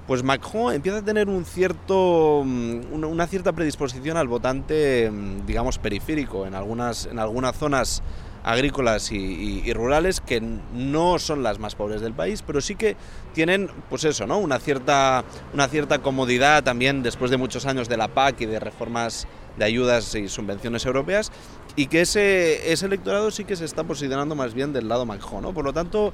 pues 0.10 0.24
Macron 0.24 0.74
empieza 0.74 0.98
a 0.98 1.02
tener 1.04 1.30
un 1.30 1.46
cierto, 1.46 2.42
mm, 2.44 2.94
una, 2.94 3.28
cierta 3.28 3.54
predisposición 3.54 4.18
al 4.18 4.28
votante, 4.28 5.10
mm, 5.12 5.46
digamos, 5.46 5.78
periférico. 5.78 6.48
En 6.48 6.56
algunas, 6.56 7.06
en 7.06 7.20
algunas 7.20 7.56
zonas 7.56 8.02
agrícolas 8.44 9.12
y, 9.12 9.72
rurales 9.74 10.22
que 10.22 10.42
no 10.42 11.20
son 11.20 11.44
las 11.44 11.60
más 11.60 11.76
pobres 11.76 12.02
del 12.02 12.14
país, 12.14 12.42
pero 12.46 12.62
sí 12.62 12.76
que 12.76 12.96
tienen, 13.34 13.70
pues 13.90 14.04
eso, 14.04 14.26
¿no? 14.26 14.40
Una 14.40 14.60
cierta, 14.60 15.24
una 15.54 15.68
cierta 15.68 16.00
comodidad 16.00 16.64
también 16.64 17.04
después 17.04 17.32
de 17.32 17.38
muchos 17.38 17.66
años 17.66 17.88
de 17.90 17.98
la 17.98 18.08
PAC 18.08 18.42
y 18.42 18.46
de 18.46 18.60
reformas 18.60 19.28
de 19.58 19.66
ayudas 19.66 20.16
y 20.16 20.30
subvenciones 20.30 20.86
europeas 20.86 21.32
y 21.76 21.88
que 21.88 22.02
ese, 22.02 22.72
ese 22.72 22.86
electorado 22.86 23.32
sí 23.32 23.44
que 23.46 23.56
se 23.56 23.66
está 23.66 23.84
posicionando 23.84 24.36
más 24.36 24.54
bien 24.54 24.74
del 24.74 24.88
lado 24.88 25.06
Macron, 25.06 25.44
¿no? 25.44 25.54
Por 25.54 25.66
lo 25.66 25.74
tanto, 25.74 26.14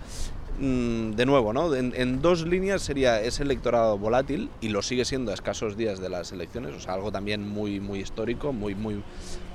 de 0.60 1.26
nuevo, 1.26 1.52
¿no? 1.52 1.74
En, 1.76 2.22
dos 2.22 2.46
líneas 2.46 2.82
sería 2.82 3.22
ese 3.22 3.44
electorado 3.44 3.98
volátil 3.98 4.50
y 4.62 4.70
lo 4.70 4.82
sigue 4.82 5.04
siendo 5.04 5.32
a 5.32 5.34
escasos 5.34 5.76
días 5.76 6.00
de 6.00 6.10
las 6.10 6.32
elecciones, 6.32 6.74
o 6.76 6.80
sea, 6.80 6.94
algo 6.94 7.12
también 7.12 7.48
muy, 7.48 7.80
muy 7.80 8.00
histórico, 8.00 8.54
muy, 8.54 8.74
muy, 8.74 9.04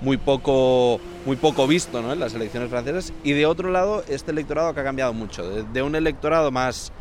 muy, 0.01 0.19
poco, 0.19 1.01
muy 1.25 1.37
poco 1.37 1.67
visto 1.67 2.03
¿no? 2.03 2.13
en 2.13 2.21
las 2.21 2.35
elecciones 2.35 2.69
francesas. 2.69 3.13
Y 3.25 3.33
de 3.33 3.47
otro 3.47 3.71
lado, 3.71 4.05
este 4.09 4.31
electorado 4.31 4.75
que 4.75 4.81
ha 4.81 4.85
cambiado 4.85 5.13
mucho, 5.15 5.49
de 5.65 5.83
un 5.83 5.95
electorado 5.95 6.51
más 6.51 6.93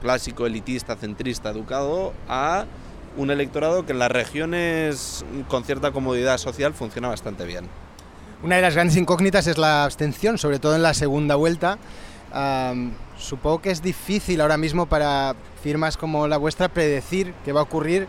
clásico, 0.00 0.46
elitista, 0.46 0.96
centrista, 0.96 1.50
educado, 1.50 2.12
a 2.28 2.66
un 3.16 3.30
electorado 3.30 3.84
que 3.84 3.92
en 3.92 3.98
las 3.98 4.10
regiones 4.10 5.24
con 5.48 5.64
cierta 5.64 5.92
comodidad 5.92 6.38
social 6.38 6.74
funciona 6.74 7.08
bastante 7.08 7.44
bien. 7.44 7.66
Una 8.42 8.56
de 8.56 8.62
las 8.62 8.74
grandes 8.74 8.96
incógnitas 8.96 9.48
es 9.48 9.58
la 9.58 9.84
abstención, 9.84 10.38
sobre 10.38 10.60
todo 10.60 10.76
en 10.76 10.82
la 10.82 10.94
segunda 10.94 11.34
vuelta. 11.34 11.78
Supongo 13.16 13.60
que 13.60 13.70
es 13.70 13.82
difícil 13.82 14.40
ahora 14.40 14.56
mismo 14.56 14.86
para 14.86 15.34
firmas 15.62 15.96
como 15.96 16.28
la 16.28 16.36
vuestra 16.36 16.68
predecir 16.68 17.34
qué 17.44 17.52
va 17.52 17.60
a 17.60 17.64
ocurrir 17.64 18.06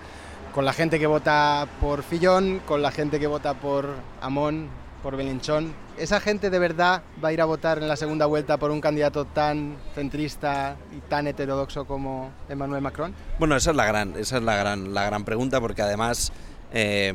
con 0.53 0.65
la 0.65 0.73
gente 0.73 0.99
que 0.99 1.07
vota 1.07 1.67
por 1.79 2.03
Fillón, 2.03 2.59
con 2.65 2.81
la 2.81 2.91
gente 2.91 3.19
que 3.19 3.27
vota 3.27 3.53
por 3.53 3.95
Amón, 4.21 4.67
por 5.01 5.15
Belinchón. 5.15 5.73
¿Esa 5.97 6.19
gente 6.19 6.49
de 6.49 6.59
verdad 6.59 7.03
va 7.23 7.29
a 7.29 7.33
ir 7.33 7.41
a 7.41 7.45
votar 7.45 7.77
en 7.77 7.87
la 7.87 7.95
segunda 7.95 8.25
vuelta 8.25 8.57
por 8.57 8.71
un 8.71 8.81
candidato 8.81 9.25
tan 9.25 9.77
centrista 9.93 10.77
y 10.95 11.01
tan 11.01 11.27
heterodoxo 11.27 11.85
como 11.85 12.31
Emmanuel 12.47 12.81
Macron? 12.81 13.13
Bueno, 13.37 13.55
esa 13.55 13.71
es 13.71 13.75
la 13.75 13.85
gran, 13.85 14.15
esa 14.17 14.37
es 14.37 14.43
la 14.43 14.55
gran, 14.55 14.93
la 14.93 15.03
gran 15.03 15.23
pregunta, 15.25 15.59
porque 15.59 15.81
además 15.81 16.31
eh, 16.71 17.13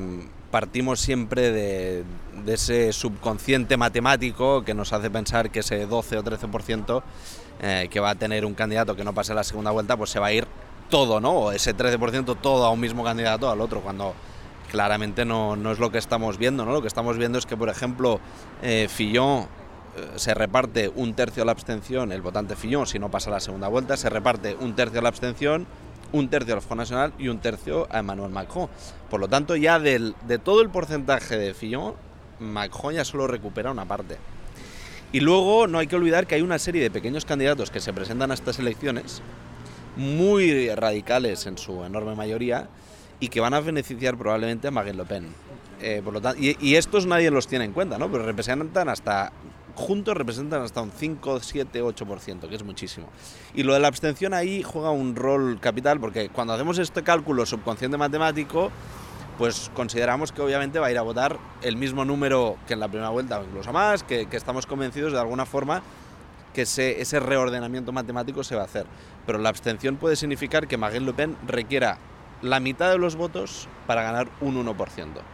partimos 0.54 1.00
siempre 1.00 1.50
de, 1.50 2.04
ese 2.46 2.92
subconsciente 2.92 3.76
matemático 3.76 4.62
que 4.62 4.72
nos 4.72 4.92
hace 4.92 5.10
pensar 5.10 5.50
que 5.50 5.58
ese 5.58 5.84
12 5.84 6.18
o 6.18 6.22
13% 6.22 7.02
eh, 7.60 7.88
que 7.90 7.98
va 7.98 8.10
a 8.10 8.14
tener 8.14 8.44
un 8.44 8.54
candidato 8.54 8.94
que 8.94 9.02
no 9.02 9.12
pase 9.12 9.34
la 9.34 9.42
segunda 9.42 9.72
vuelta, 9.72 9.96
pues 9.96 10.10
se 10.10 10.20
va 10.20 10.26
a 10.28 10.32
ir 10.32 10.46
todo, 10.90 11.18
¿no? 11.18 11.32
O 11.32 11.50
ese 11.50 11.76
13% 11.76 12.36
todo 12.40 12.64
a 12.66 12.70
un 12.70 12.78
mismo 12.78 13.02
candidato 13.02 13.50
al 13.50 13.60
otro, 13.60 13.80
cuando 13.80 14.14
claramente 14.70 15.24
no, 15.24 15.56
no, 15.56 15.72
es 15.72 15.80
lo 15.80 15.90
que 15.90 15.98
estamos 15.98 16.38
viendo, 16.38 16.64
¿no? 16.64 16.70
Lo 16.70 16.82
que 16.82 16.86
estamos 16.86 17.18
viendo 17.18 17.36
es 17.36 17.46
que, 17.46 17.56
por 17.56 17.68
ejemplo, 17.68 18.20
eh, 18.62 18.86
Fillon 18.88 19.48
eh, 19.96 20.12
se 20.14 20.34
reparte 20.34 20.88
un 20.88 21.14
tercio 21.14 21.40
de 21.40 21.46
la 21.46 21.52
abstención, 21.52 22.12
el 22.12 22.22
votante 22.22 22.54
Fillon, 22.54 22.86
si 22.86 23.00
no 23.00 23.10
pasa 23.10 23.28
la 23.28 23.40
segunda 23.40 23.66
vuelta, 23.66 23.96
se 23.96 24.08
reparte 24.08 24.56
un 24.60 24.76
tercio 24.76 24.98
de 24.98 25.02
la 25.02 25.08
abstención 25.08 25.66
un 26.14 26.28
tercio 26.28 26.54
al 26.54 26.62
Front 26.62 26.78
Nacional 26.78 27.12
y 27.18 27.26
un 27.26 27.38
tercio 27.38 27.88
a 27.90 27.98
Emmanuel 27.98 28.30
Macron. 28.30 28.68
Por 29.10 29.18
lo 29.18 29.28
tanto, 29.28 29.56
ya 29.56 29.80
del, 29.80 30.14
de 30.28 30.38
todo 30.38 30.62
el 30.62 30.70
porcentaje 30.70 31.36
de 31.36 31.54
Fillon, 31.54 31.94
Macron 32.38 32.94
ya 32.94 33.04
solo 33.04 33.26
recupera 33.26 33.72
una 33.72 33.84
parte. 33.84 34.16
Y 35.12 35.20
luego 35.20 35.66
no 35.66 35.78
hay 35.78 35.88
que 35.88 35.96
olvidar 35.96 36.28
que 36.28 36.36
hay 36.36 36.42
una 36.42 36.60
serie 36.60 36.82
de 36.82 36.90
pequeños 36.90 37.24
candidatos 37.24 37.70
que 37.70 37.80
se 37.80 37.92
presentan 37.92 38.30
a 38.30 38.34
estas 38.34 38.60
elecciones, 38.60 39.22
muy 39.96 40.68
radicales 40.70 41.46
en 41.46 41.58
su 41.58 41.84
enorme 41.84 42.14
mayoría, 42.14 42.68
y 43.18 43.28
que 43.28 43.40
van 43.40 43.54
a 43.54 43.60
beneficiar 43.60 44.16
probablemente 44.16 44.68
a 44.68 44.70
Marine 44.70 44.98
Le 44.98 45.04
Pen. 45.04 45.26
Eh, 45.80 46.00
por 46.04 46.12
lo 46.14 46.20
tanto, 46.20 46.40
y, 46.40 46.56
y, 46.60 46.76
estos 46.76 47.06
nadie 47.06 47.30
los 47.32 47.48
tiene 47.48 47.64
en 47.64 47.72
cuenta, 47.72 47.98
¿no? 47.98 48.10
Pero 48.10 48.24
representan 48.24 48.88
hasta 48.88 49.32
juntos 49.74 50.16
representan 50.16 50.62
hasta 50.62 50.80
un 50.80 50.90
5, 50.90 51.40
7, 51.40 51.82
8%, 51.82 52.48
que 52.48 52.54
es 52.54 52.64
muchísimo. 52.64 53.08
Y 53.54 53.62
lo 53.62 53.74
de 53.74 53.80
la 53.80 53.88
abstención 53.88 54.34
ahí 54.34 54.62
juega 54.62 54.90
un 54.90 55.16
rol 55.16 55.58
capital, 55.60 56.00
porque 56.00 56.28
cuando 56.28 56.52
hacemos 56.52 56.78
este 56.78 57.02
cálculo 57.02 57.46
subconsciente 57.46 57.96
matemático, 57.96 58.70
pues 59.38 59.70
consideramos 59.74 60.32
que 60.32 60.42
obviamente 60.42 60.78
va 60.78 60.86
a 60.86 60.90
ir 60.90 60.98
a 60.98 61.02
votar 61.02 61.38
el 61.62 61.76
mismo 61.76 62.04
número 62.04 62.56
que 62.66 62.74
en 62.74 62.80
la 62.80 62.88
primera 62.88 63.10
vuelta, 63.10 63.40
o 63.40 63.44
incluso 63.44 63.72
más, 63.72 64.02
que, 64.02 64.28
estamos 64.30 64.66
convencidos 64.66 65.12
de 65.12 65.18
alguna 65.18 65.44
forma 65.44 65.82
que 66.52 66.62
ese, 66.62 67.00
ese, 67.00 67.18
reordenamiento 67.18 67.90
matemático 67.90 68.44
se 68.44 68.54
va 68.54 68.62
a 68.62 68.66
hacer. 68.66 68.86
Pero 69.26 69.38
la 69.38 69.48
abstención 69.48 69.96
puede 69.96 70.14
significar 70.14 70.68
que 70.68 70.76
Marine 70.76 71.06
Le 71.06 71.12
Pen 71.12 71.36
requiera 71.46 71.98
la 72.42 72.60
mitad 72.60 72.90
de 72.90 72.98
los 72.98 73.16
votos 73.16 73.68
para 73.88 74.02
ganar 74.02 74.28
un 74.40 74.64
1%. 74.64 75.33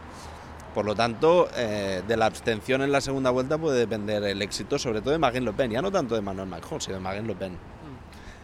Por 0.73 0.85
lo 0.85 0.95
tanto, 0.95 1.49
eh, 1.55 2.01
de 2.07 2.17
la 2.17 2.27
abstención 2.27 2.81
en 2.81 2.91
la 2.91 3.01
segunda 3.01 3.29
vuelta 3.29 3.57
puede 3.57 3.79
depender 3.79 4.23
el 4.23 4.41
éxito, 4.41 4.79
sobre 4.79 5.01
todo 5.01 5.11
de 5.11 5.19
Marine 5.19 5.45
Le 5.45 5.53
Pen, 5.53 5.71
ya 5.71 5.81
no 5.81 5.91
tanto 5.91 6.15
de 6.15 6.21
Manuel 6.21 6.47
Macron, 6.47 6.79
sino 6.79 6.95
de 6.95 7.01
Marine 7.01 7.27
Le 7.27 7.35
Pen. 7.35 7.57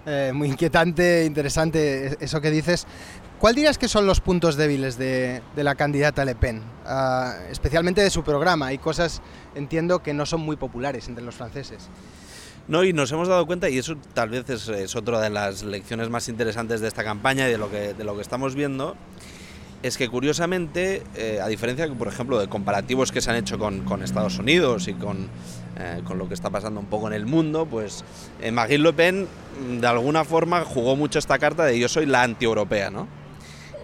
Eh, 0.05 0.31
muy 0.33 0.47
inquietante, 0.47 1.25
interesante 1.25 2.17
eso 2.19 2.39
que 2.39 2.49
dices. 2.49 2.87
¿Cuál 3.39 3.55
dirías 3.55 3.77
que 3.77 3.87
son 3.87 4.05
los 4.07 4.19
puntos 4.19 4.55
débiles 4.55 4.97
de, 4.97 5.41
la 5.55 5.75
candidata 5.75 6.25
Le 6.25 6.33
Pen? 6.33 6.63
Ah, 6.85 7.35
especialmente 7.49 8.01
de 8.01 8.09
su 8.09 8.23
programa. 8.23 8.67
Hay 8.67 8.77
cosas, 8.77 9.21
entiendo, 9.53 10.01
que 10.01 10.13
no 10.13 10.25
son 10.25 10.41
muy 10.41 10.55
populares 10.55 11.07
entre 11.07 11.23
los 11.23 11.35
franceses. 11.35 11.89
No, 12.67 12.83
y 12.83 12.93
nos 12.93 13.11
hemos 13.11 13.27
dado 13.27 13.45
cuenta, 13.45 13.69
y 13.69 13.77
eso 13.77 13.95
tal 14.13 14.29
vez 14.29 14.49
es, 14.49 14.67
es 14.67 14.95
otra 14.95 15.21
de 15.21 15.29
las 15.29 15.63
lecciones 15.63 16.09
más 16.09 16.27
interesantes 16.27 16.81
de 16.81 16.87
esta 16.87 17.03
campaña 17.03 17.47
y 17.47 17.51
de 17.51 17.57
lo 17.57 17.69
que, 17.69 17.93
de 17.93 18.03
lo 18.03 18.15
que 18.15 18.21
estamos 18.21 18.55
viendo, 18.55 18.95
es 19.83 19.97
que 19.97 20.09
curiosamente, 20.09 21.03
eh, 21.15 21.39
a 21.41 21.47
diferencia, 21.47 21.87
por 21.93 22.07
ejemplo, 22.07 22.39
de 22.39 22.47
comparativos 22.47 23.11
que 23.11 23.21
se 23.21 23.29
han 23.29 23.37
hecho 23.37 23.59
con, 23.59 24.03
Estados 24.03 24.39
Unidos 24.39 24.87
y 24.87 24.93
con, 24.93 25.29
eh, 25.77 26.01
con, 26.03 26.17
lo 26.17 26.27
que 26.27 26.33
está 26.33 26.49
pasando 26.49 26.79
un 26.79 26.87
poco 26.87 27.07
en 27.07 27.13
el 27.13 27.25
mundo, 27.25 27.65
pues 27.65 28.03
eh, 28.41 28.51
Le 28.51 28.93
Pen 28.93 29.27
mm, 29.61 29.77
de 29.79 29.87
alguna 29.87 30.23
forma 30.23 30.63
jugó 30.65 30.95
mucho 30.95 31.19
esta 31.19 31.37
carta 31.37 31.65
de 31.65 31.77
yo 31.77 31.87
soy 31.87 32.05
la 32.05 32.23
anti-europea, 32.23 32.89
¿no? 32.89 33.07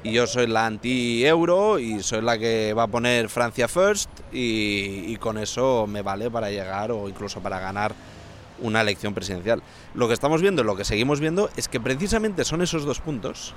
Y 0.03 0.11
yo 0.11 0.27
soy 0.27 0.47
la 0.47 0.65
anti-euro 0.65 1.79
y 1.79 2.03
soy 2.03 2.21
la 2.21 2.37
que 2.37 2.73
va 2.73 2.83
a 2.83 2.87
poner 2.87 3.29
Francia 3.29 3.69
first 3.69 4.09
y, 4.33 5.05
y 5.07 5.15
con 5.17 5.37
eso 5.37 5.87
me 5.87 6.01
vale 6.01 6.29
para 6.29 6.49
llegar 6.49 6.91
o 6.91 7.07
incluso 7.07 7.39
para 7.39 7.59
ganar 7.59 7.93
una 8.59 8.81
elección 8.81 9.13
presidencial. 9.13 9.63
Lo 9.93 10.07
que 10.09 10.13
estamos 10.13 10.41
viendo, 10.41 10.63
lo 10.65 10.75
que 10.75 10.83
seguimos 10.83 11.21
viendo, 11.21 11.49
es 11.55 11.69
que 11.69 11.79
precisamente 11.79 12.43
son 12.43 12.61
esos 12.61 12.83
dos 12.83 12.99
puntos 12.99 13.53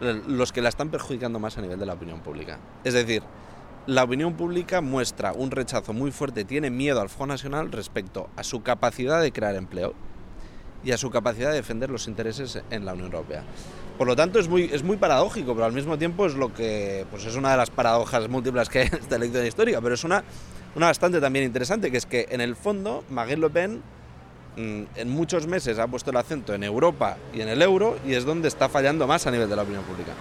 los 0.00 0.52
que 0.52 0.62
la 0.62 0.68
están 0.68 0.90
perjudicando 0.90 1.38
más 1.38 1.58
a 1.58 1.62
nivel 1.62 1.78
de 1.78 1.86
la 1.86 1.94
opinión 1.94 2.20
pública. 2.20 2.58
Es 2.84 2.94
decir, 2.94 3.22
la 3.86 4.02
opinión 4.02 4.34
pública 4.34 4.80
muestra 4.80 5.32
un 5.32 5.50
rechazo 5.50 5.92
muy 5.92 6.10
fuerte, 6.10 6.44
tiene 6.44 6.70
miedo 6.70 7.00
al 7.00 7.08
Front 7.08 7.30
Nacional 7.30 7.70
respecto 7.70 8.28
a 8.36 8.42
su 8.42 8.62
capacidad 8.62 9.22
de 9.22 9.32
crear 9.32 9.54
empleo 9.54 9.94
y 10.84 10.92
a 10.92 10.98
su 10.98 11.10
capacidad 11.10 11.50
de 11.50 11.56
defender 11.56 11.90
los 11.90 12.08
intereses 12.08 12.60
en 12.70 12.84
la 12.84 12.92
Unión 12.92 13.12
Europea. 13.12 13.44
Por 13.96 14.06
lo 14.06 14.14
tanto, 14.14 14.38
es 14.38 14.48
muy, 14.48 14.64
es 14.64 14.82
muy 14.82 14.96
paradójico, 14.96 15.54
pero 15.54 15.64
al 15.64 15.72
mismo 15.72 15.96
tiempo 15.96 16.26
es 16.26 16.34
lo 16.34 16.52
que 16.52 17.06
pues 17.10 17.24
es 17.24 17.34
una 17.34 17.52
de 17.52 17.56
las 17.56 17.70
paradojas 17.70 18.28
múltiples 18.28 18.68
que 18.68 18.80
hay 18.80 18.86
en 18.92 18.94
esta 18.94 19.16
elección 19.16 19.46
histórica, 19.46 19.80
pero 19.80 19.94
es 19.94 20.04
una, 20.04 20.22
una 20.74 20.86
bastante 20.86 21.20
también 21.20 21.44
interesante, 21.46 21.90
que 21.90 21.96
es 21.96 22.06
que 22.06 22.26
en 22.30 22.40
el 22.40 22.56
fondo 22.56 23.04
Marine 23.08 23.40
Le 23.40 23.50
Pen 23.50 23.82
en 24.56 25.08
muchos 25.08 25.46
meses 25.46 25.78
ha 25.78 25.86
puesto 25.86 26.10
el 26.10 26.16
acento 26.16 26.54
en 26.54 26.64
Europa 26.64 27.18
y 27.34 27.42
en 27.42 27.48
el 27.48 27.60
euro 27.60 27.98
y 28.06 28.14
es 28.14 28.24
donde 28.24 28.48
está 28.48 28.68
fallando 28.68 29.06
más 29.06 29.26
a 29.26 29.30
nivel 29.30 29.48
de 29.48 29.56
la 29.56 29.62
opinión 29.62 29.84
pública. 29.84 30.12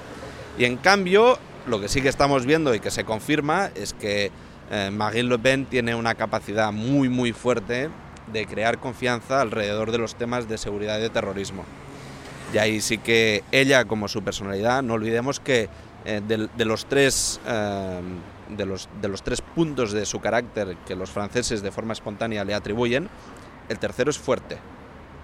Y 0.58 0.66
en 0.66 0.78
cambio, 0.78 1.38
lo 1.68 1.80
que 1.80 1.88
sí 1.88 2.02
que 2.02 2.10
estamos 2.10 2.46
viendo 2.46 2.74
y 2.76 2.80
que 2.80 2.92
se 2.92 3.04
confirma 3.04 3.70
es 3.76 3.94
que 3.94 4.32
eh, 4.72 4.90
Marine 4.92 5.30
Le 5.30 5.40
Pen 5.40 5.66
tiene 5.66 5.96
una 5.96 6.16
capacidad 6.16 6.72
muy 6.72 7.08
muy 7.08 7.32
fuerte 7.32 7.90
de 8.32 8.46
crear 8.46 8.80
confianza 8.80 9.42
alrededor 9.42 9.92
de 9.92 10.00
los 10.00 10.16
temas 10.16 10.50
de 10.50 10.58
seguridad 10.58 10.98
y 11.00 11.04
de 11.04 11.10
terrorismo. 11.10 11.64
Y 12.54 12.58
ahí 12.58 12.82
sí 12.82 12.98
que 12.98 13.44
ella, 13.52 13.86
como 13.86 14.08
su 14.08 14.24
personalidad, 14.24 14.82
no 14.82 14.94
olvidemos 14.94 15.40
que 15.40 15.70
eh, 16.06 16.22
de, 16.26 16.66
los 16.66 16.86
tres, 16.86 17.40
eh, 17.48 18.02
de, 18.50 18.66
los, 18.66 18.88
de 19.02 19.08
los 19.08 19.24
tres 19.24 19.42
puntos 19.42 19.92
de 19.92 20.06
su 20.06 20.20
carácter 20.20 20.78
que 20.88 20.96
los 20.96 21.10
franceses 21.10 21.62
de 21.62 21.72
forma 21.72 21.94
espontánea 21.94 22.44
le 22.46 22.54
atribuyen, 22.54 23.10
el 23.70 23.80
tercero 23.80 24.10
es 24.10 24.18
fuerte. 24.18 24.58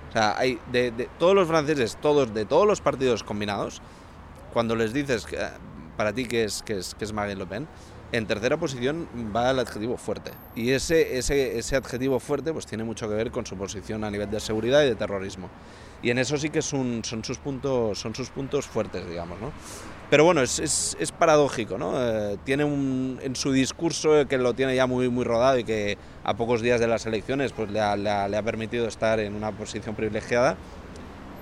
O 0.10 0.12
sea, 0.12 0.38
hay 0.38 0.60
de, 0.72 0.92
todos 1.18 1.34
los 1.34 1.48
franceses, 1.48 1.98
todos, 2.02 2.34
de 2.34 2.46
todos 2.46 2.68
los 2.68 2.82
partidos 2.82 3.24
combinados, 3.24 3.82
cuando 4.54 4.76
les 4.76 4.94
dices 4.94 5.26
que, 5.26 5.38
para 6.02 6.14
ti 6.14 6.26
que 6.26 6.46
es, 6.46 6.64
que 6.64 6.80
es, 6.80 6.96
que 6.96 7.06
es 7.06 7.14
Marine 7.14 7.36
Le 7.36 7.46
Pen, 7.46 7.68
en 8.12 8.26
tercera 8.26 8.58
posición 8.58 9.08
va 9.36 9.52
el 9.52 9.60
adjetivo 9.60 9.98
fuerte. 9.98 10.32
Y 10.56 10.72
ese, 10.72 11.20
ese, 11.20 11.60
ese 11.60 11.76
adjetivo 11.76 12.20
fuerte 12.20 12.52
pues 12.52 12.66
tiene 12.66 12.84
mucho 12.84 13.08
que 13.08 13.14
ver 13.14 13.30
con 13.30 13.46
su 13.46 13.56
posición 13.56 14.04
a 14.04 14.10
nivel 14.10 14.32
de 14.32 14.40
seguridad 14.40 14.82
y 14.82 14.88
de 14.88 14.96
terrorismo. 14.96 15.48
Y 16.02 16.10
en 16.10 16.18
eso 16.18 16.38
sí 16.38 16.50
que 16.50 16.64
son, 16.64 17.04
son, 17.04 17.24
sus, 17.24 17.38
puntos, 17.38 18.00
son 18.00 18.16
sus 18.16 18.32
puntos 18.32 18.66
fuertes, 18.66 19.08
digamos. 19.08 19.40
¿no? 19.40 19.52
Pero 20.10 20.24
bueno, 20.24 20.42
es, 20.42 20.58
es, 20.58 20.98
es 21.00 21.12
paradójico, 21.12 21.78
¿no? 21.78 21.94
Eh, 21.96 22.40
tiene 22.46 22.64
un, 22.64 23.20
en 23.22 23.36
su 23.36 23.52
discurso 23.52 24.28
que 24.28 24.40
lo 24.40 24.56
tiene 24.56 24.76
ya 24.76 24.88
muy, 24.88 25.08
muy 25.08 25.24
rodado 25.24 25.60
y 25.60 25.64
que 25.64 26.00
a 26.24 26.36
pocos 26.36 26.64
días 26.64 26.80
de 26.80 26.88
las 26.88 27.06
elecciones 27.06 27.52
pues 27.52 27.70
le 27.70 27.80
ha, 27.80 27.96
le 27.96 28.10
ha, 28.10 28.28
le 28.28 28.38
ha 28.38 28.42
permitido 28.42 28.88
estar 28.88 29.20
en 29.20 29.36
una 29.36 29.52
posición 29.52 29.94
privilegiada, 29.94 30.58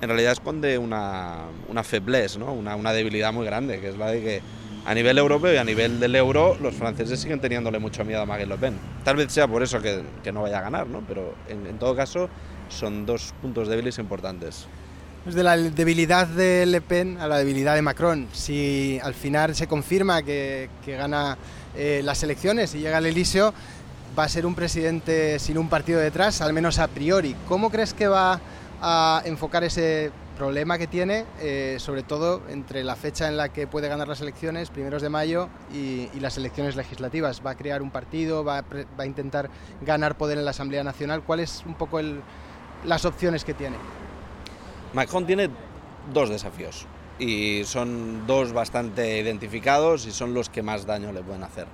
en 0.00 0.08
realidad 0.08 0.32
esconde 0.32 0.78
una, 0.78 1.44
una 1.68 1.82
faiblesse, 1.82 2.38
¿no? 2.38 2.52
Una, 2.52 2.76
una, 2.76 2.92
debilidad 2.92 3.32
muy 3.32 3.44
grande, 3.44 3.80
que 3.80 3.90
es 3.90 3.98
la 3.98 4.10
de 4.10 4.22
que 4.22 4.42
a 4.86 4.94
nivel 4.94 5.18
europeo 5.18 5.52
y 5.52 5.58
a 5.58 5.64
nivel 5.64 6.00
del 6.00 6.16
euro 6.16 6.56
los 6.60 6.74
franceses 6.74 7.20
siguen 7.20 7.40
teniéndole 7.40 7.78
mucho 7.78 8.04
miedo 8.04 8.22
a 8.22 8.26
Marine 8.26 8.48
Le 8.48 8.56
Pen. 8.56 8.74
Tal 9.04 9.16
vez 9.16 9.32
sea 9.32 9.46
por 9.46 9.62
eso 9.62 9.80
que, 9.80 10.02
que 10.22 10.32
no 10.32 10.42
vaya 10.42 10.58
a 10.58 10.62
ganar, 10.62 10.86
¿no? 10.86 11.02
Pero 11.06 11.34
en, 11.48 11.66
en 11.66 11.78
todo 11.78 11.94
caso 11.94 12.28
son 12.70 13.04
dos 13.04 13.34
puntos 13.42 13.68
débiles 13.68 13.98
importantes. 13.98 14.66
De 15.26 15.42
la 15.42 15.56
debilidad 15.56 16.26
de 16.26 16.64
Le 16.64 16.80
Pen 16.80 17.18
a 17.18 17.28
la 17.28 17.36
debilidad 17.36 17.74
de 17.74 17.82
Macron. 17.82 18.26
Si 18.32 18.98
al 19.02 19.12
final 19.12 19.54
se 19.54 19.66
confirma 19.66 20.22
que, 20.22 20.70
que 20.82 20.96
gana 20.96 21.36
eh, 21.76 22.00
las 22.02 22.22
elecciones 22.22 22.74
y 22.74 22.78
llega 22.78 22.96
al 22.96 23.04
Elíseo, 23.04 23.52
va 24.18 24.24
a 24.24 24.28
ser 24.30 24.46
un 24.46 24.54
presidente 24.54 25.38
sin 25.38 25.58
un 25.58 25.68
partido 25.68 26.00
detrás, 26.00 26.40
al 26.40 26.54
menos 26.54 26.78
a 26.78 26.88
priori. 26.88 27.36
¿Cómo 27.48 27.70
crees 27.70 27.92
que 27.92 28.08
va 28.08 28.40
a 28.80 29.22
enfocar 29.24 29.64
ese 29.64 30.10
problema 30.36 30.78
que 30.78 30.86
tiene, 30.86 31.26
eh, 31.40 31.76
sobre 31.78 32.02
todo 32.02 32.40
entre 32.48 32.82
la 32.82 32.96
fecha 32.96 33.28
en 33.28 33.36
la 33.36 33.50
que 33.50 33.66
puede 33.66 33.88
ganar 33.88 34.08
las 34.08 34.22
elecciones, 34.22 34.70
primeros 34.70 35.02
de 35.02 35.10
mayo, 35.10 35.48
y, 35.72 36.08
las 36.18 36.38
elecciones 36.38 36.76
legislativas? 36.76 37.42
¿Va 37.44 37.50
a 37.50 37.54
crear 37.56 37.82
un 37.82 37.90
partido? 37.90 38.42
Va 38.42 38.64
a, 38.98 39.06
intentar 39.06 39.50
ganar 39.82 40.16
poder 40.16 40.38
en 40.38 40.46
la 40.46 40.52
Asamblea 40.52 40.82
Nacional? 40.82 41.22
¿Cuáles 41.22 41.62
un 41.66 41.74
poco 41.74 42.00
las 42.84 43.04
opciones 43.04 43.44
que 43.44 43.52
tiene? 43.52 43.76
Macron 44.94 45.26
tiene 45.26 45.50
dos 46.12 46.30
desafíos 46.30 46.86
y 47.18 47.62
son 47.64 48.26
dos 48.26 48.52
bastante 48.52 49.18
identificados 49.18 50.06
y 50.06 50.10
son 50.10 50.32
los 50.32 50.48
que 50.48 50.62
más 50.62 50.86
daño 50.86 51.12
le 51.12 51.22
pueden 51.22 51.42
hacer. 51.42 51.66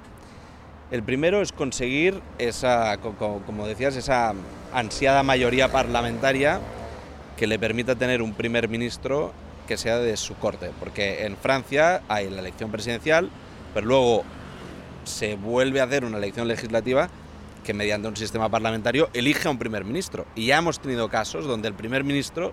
El 0.90 1.03
primero 1.03 1.40
es 1.40 1.53
conseguir 1.53 2.21
esa, 2.38 2.99
como 2.99 3.66
decías, 3.66 3.97
esa 3.97 4.35
ansiada 4.73 5.23
mayoría 5.23 5.71
parlamentaria 5.71 6.61
que 7.37 7.46
le 7.46 7.59
permita 7.59 7.94
tener 7.94 8.22
un 8.22 8.33
primer 8.33 8.68
ministro 8.68 9.33
que 9.66 9.77
sea 9.77 9.99
de 9.99 10.16
su 10.16 10.37
corte, 10.37 10.70
porque 10.79 11.27
en 11.27 11.37
Francia 11.37 12.03
hay 12.09 12.31
la 12.31 12.40
elección 12.40 12.70
presidencial, 12.70 13.31
pero 13.75 13.87
luego 13.87 14.25
se 15.05 15.37
vuelve 15.37 15.81
a 15.81 15.85
hacer 15.85 16.05
una 16.05 16.18
elección 16.18 16.49
legislativa 16.49 17.09
que 17.64 17.75
mediante 17.75 18.09
un 18.09 18.16
sistema 18.16 18.49
parlamentario 18.49 19.11
elige 19.12 19.49
a 19.49 19.51
un 19.51 19.59
primer 19.59 19.85
ministro. 19.85 20.25
Y 20.37 20.46
ya 20.46 20.59
hemos 20.59 20.79
tenido 20.79 21.09
casos 21.09 21.46
donde 21.46 21.68
el 21.68 21.75
primer 21.75 22.05
ministro 22.05 22.53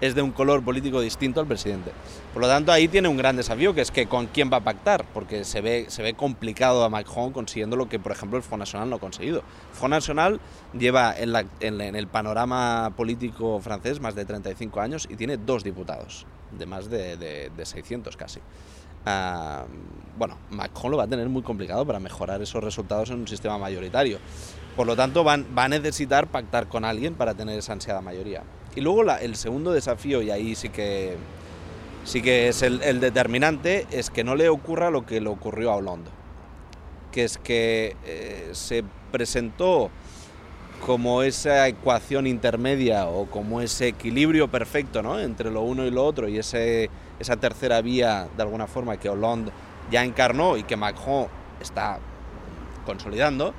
es 0.00 0.14
de 0.14 0.22
un 0.22 0.32
color 0.32 0.64
político 0.64 1.00
distinto 1.00 1.40
al 1.40 1.46
presidente. 1.46 1.92
Por 2.32 2.42
lo 2.42 2.48
tanto, 2.48 2.72
ahí 2.72 2.88
tiene 2.88 3.08
un 3.08 3.16
gran 3.16 3.36
desafío, 3.36 3.74
que 3.74 3.82
es 3.82 3.90
que 3.90 4.06
con 4.06 4.26
quién 4.26 4.50
va 4.52 4.58
a 4.58 4.64
pactar, 4.64 5.04
porque 5.12 5.44
se 5.44 5.60
ve, 5.60 5.86
se 5.88 6.02
ve 6.02 6.14
complicado 6.14 6.84
a 6.84 6.88
Macron 6.88 7.32
consiguiendo 7.32 7.76
lo 7.76 7.88
que, 7.88 7.98
por 7.98 8.12
ejemplo, 8.12 8.38
el 8.38 8.42
Front 8.42 8.60
National 8.60 8.88
no 8.88 8.96
ha 8.96 9.00
conseguido. 9.00 9.40
El 9.40 9.76
Front 9.76 9.92
National 9.92 10.40
lleva 10.72 11.14
en, 11.16 11.80
el 11.80 12.06
panorama 12.06 12.92
político 12.96 13.60
francés 13.60 14.00
más 14.00 14.14
de 14.14 14.24
35 14.24 14.80
años 14.80 15.06
y 15.10 15.16
tiene 15.16 15.36
dos 15.36 15.64
diputados, 15.64 16.26
de 16.56 16.66
más 16.66 16.88
de, 16.88 17.16
de, 17.16 17.66
600 17.66 18.16
casi. 18.16 18.40
Ah, 19.06 19.64
bueno, 20.18 20.36
Macron 20.50 20.90
lo 20.90 20.98
va 20.98 21.04
a 21.04 21.08
tener 21.08 21.28
muy 21.28 21.42
complicado 21.42 21.86
para 21.86 22.00
mejorar 22.00 22.42
esos 22.42 22.62
resultados 22.62 23.10
en 23.10 23.20
un 23.20 23.28
sistema 23.28 23.58
mayoritario. 23.58 24.18
Por 24.76 24.86
lo 24.86 24.96
tanto, 24.96 25.24
van, 25.24 25.46
va 25.56 25.64
a 25.64 25.68
necesitar 25.68 26.26
pactar 26.28 26.68
con 26.68 26.84
alguien 26.84 27.14
para 27.14 27.34
tener 27.34 27.58
esa 27.58 27.72
ansiada 27.72 28.00
mayoría. 28.00 28.42
Y 28.76 28.80
luego 28.80 29.02
el 29.02 29.36
segundo 29.36 29.72
desafío, 29.72 30.22
y 30.22 30.30
ahí 30.30 30.54
sí 30.54 30.68
que, 30.68 31.16
sí 32.04 32.22
que 32.22 32.48
es 32.48 32.62
el, 32.62 33.00
determinante, 33.00 33.86
es 33.90 34.10
que 34.10 34.24
no 34.24 34.36
le 34.36 34.48
ocurra 34.48 34.90
lo 34.90 35.04
que 35.04 35.20
le 35.20 35.28
ocurrió 35.28 35.72
a 35.72 35.76
Hollande, 35.76 36.10
que 37.10 37.24
es 37.24 37.38
que 37.38 37.96
eh, 38.04 38.50
se 38.52 38.84
presentó 39.10 39.90
como 40.86 41.22
esa 41.22 41.68
ecuación 41.68 42.26
intermedia 42.26 43.06
o 43.06 43.26
como 43.26 43.60
ese 43.60 43.88
equilibrio 43.88 44.48
perfecto 44.48 45.02
¿no? 45.02 45.20
entre 45.20 45.50
lo 45.50 45.60
uno 45.60 45.84
y 45.84 45.90
lo 45.90 46.04
otro 46.04 46.26
y 46.26 46.38
ese, 46.38 46.88
esa 47.18 47.36
tercera 47.36 47.82
vía 47.82 48.28
de 48.34 48.42
alguna 48.42 48.66
forma 48.66 48.96
que 48.96 49.10
Hollande 49.10 49.52
ya 49.90 50.04
encarnó 50.04 50.56
y 50.56 50.62
que 50.62 50.76
Macron 50.76 51.26
está 51.60 51.98
consolidando, 52.86 53.52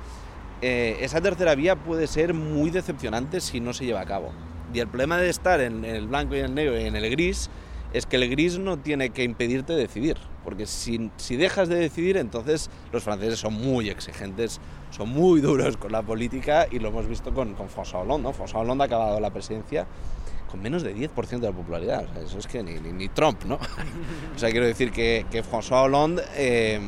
eh, 0.60 0.98
esa 1.00 1.20
tercera 1.20 1.54
vía 1.54 1.76
puede 1.76 2.06
ser 2.06 2.34
muy 2.34 2.70
decepcionante 2.70 3.40
si 3.40 3.60
no 3.60 3.72
se 3.72 3.84
lleva 3.84 4.00
a 4.00 4.06
cabo. 4.06 4.32
Y 4.72 4.80
el 4.80 4.88
problema 4.88 5.18
de 5.18 5.28
estar 5.28 5.60
en, 5.60 5.84
el 5.84 6.06
blanco 6.06 6.34
y 6.34 6.38
en 6.38 6.46
el 6.46 6.54
negro 6.54 6.80
y 6.80 6.84
en 6.84 6.96
el 6.96 7.10
gris 7.10 7.50
es 7.92 8.06
que 8.06 8.16
el 8.16 8.28
gris 8.30 8.58
no 8.58 8.78
tiene 8.78 9.10
que 9.10 9.22
impedirte 9.22 9.74
decidir, 9.74 10.16
porque 10.44 10.66
si, 10.66 11.10
si, 11.18 11.36
dejas 11.36 11.68
de 11.68 11.76
decidir, 11.76 12.16
entonces 12.16 12.70
los 12.90 13.02
franceses 13.02 13.38
son 13.38 13.52
muy 13.52 13.90
exigentes, 13.90 14.60
son 14.90 15.10
muy 15.10 15.40
duros 15.42 15.76
con 15.76 15.92
la 15.92 16.02
política 16.02 16.66
y 16.70 16.78
lo 16.78 16.88
hemos 16.88 17.06
visto 17.06 17.34
con, 17.34 17.54
con 17.54 17.68
François 17.68 18.02
Hollande. 18.02 18.22
¿no? 18.22 18.32
François 18.32 18.62
Hollande 18.62 18.84
ha 18.84 18.86
acabado 18.86 19.20
la 19.20 19.30
presidencia 19.30 19.86
con 20.50 20.60
menos 20.60 20.82
de 20.82 20.94
10% 20.94 21.28
de 21.40 21.46
la 21.46 21.52
popularidad, 21.52 22.04
eso 22.22 22.38
es 22.38 22.46
que 22.46 22.62
ni, 22.62 22.74
ni, 22.74 23.08
Trump, 23.08 23.44
¿no? 23.44 23.54
o 24.36 24.38
sea, 24.38 24.50
quiero 24.50 24.66
decir 24.66 24.92
que, 24.92 25.24
que 25.30 25.42
François 25.42 25.84
Hollande 25.84 26.22
eh, 26.36 26.78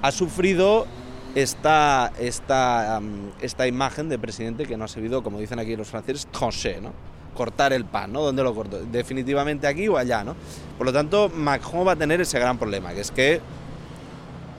ha 0.00 0.10
sufrido 0.10 0.86
esta, 1.36 2.12
esta, 2.18 3.00
esta 3.42 3.66
imagen 3.66 4.08
de 4.08 4.18
presidente 4.18 4.64
que 4.64 4.78
no 4.78 4.84
ha 4.84 4.88
servido, 4.88 5.22
como 5.22 5.38
dicen 5.38 5.58
aquí 5.58 5.76
los 5.76 5.88
franceses, 5.88 6.26
tranché, 6.32 6.80
¿no? 6.80 6.92
cortar 7.34 7.74
el 7.74 7.84
pan, 7.84 8.10
¿no? 8.10 8.22
¿Dónde 8.22 8.42
lo 8.42 8.54
corto? 8.54 8.80
Definitivamente 8.90 9.66
aquí 9.66 9.86
o 9.88 9.98
allá, 9.98 10.24
¿no? 10.24 10.34
Por 10.78 10.86
lo 10.86 10.92
tanto, 10.94 11.28
Macron 11.28 11.86
va 11.86 11.92
a 11.92 11.96
tener 11.96 12.22
ese 12.22 12.38
gran 12.38 12.56
problema, 12.56 12.94
que 12.94 13.02
es 13.02 13.10
que 13.10 13.42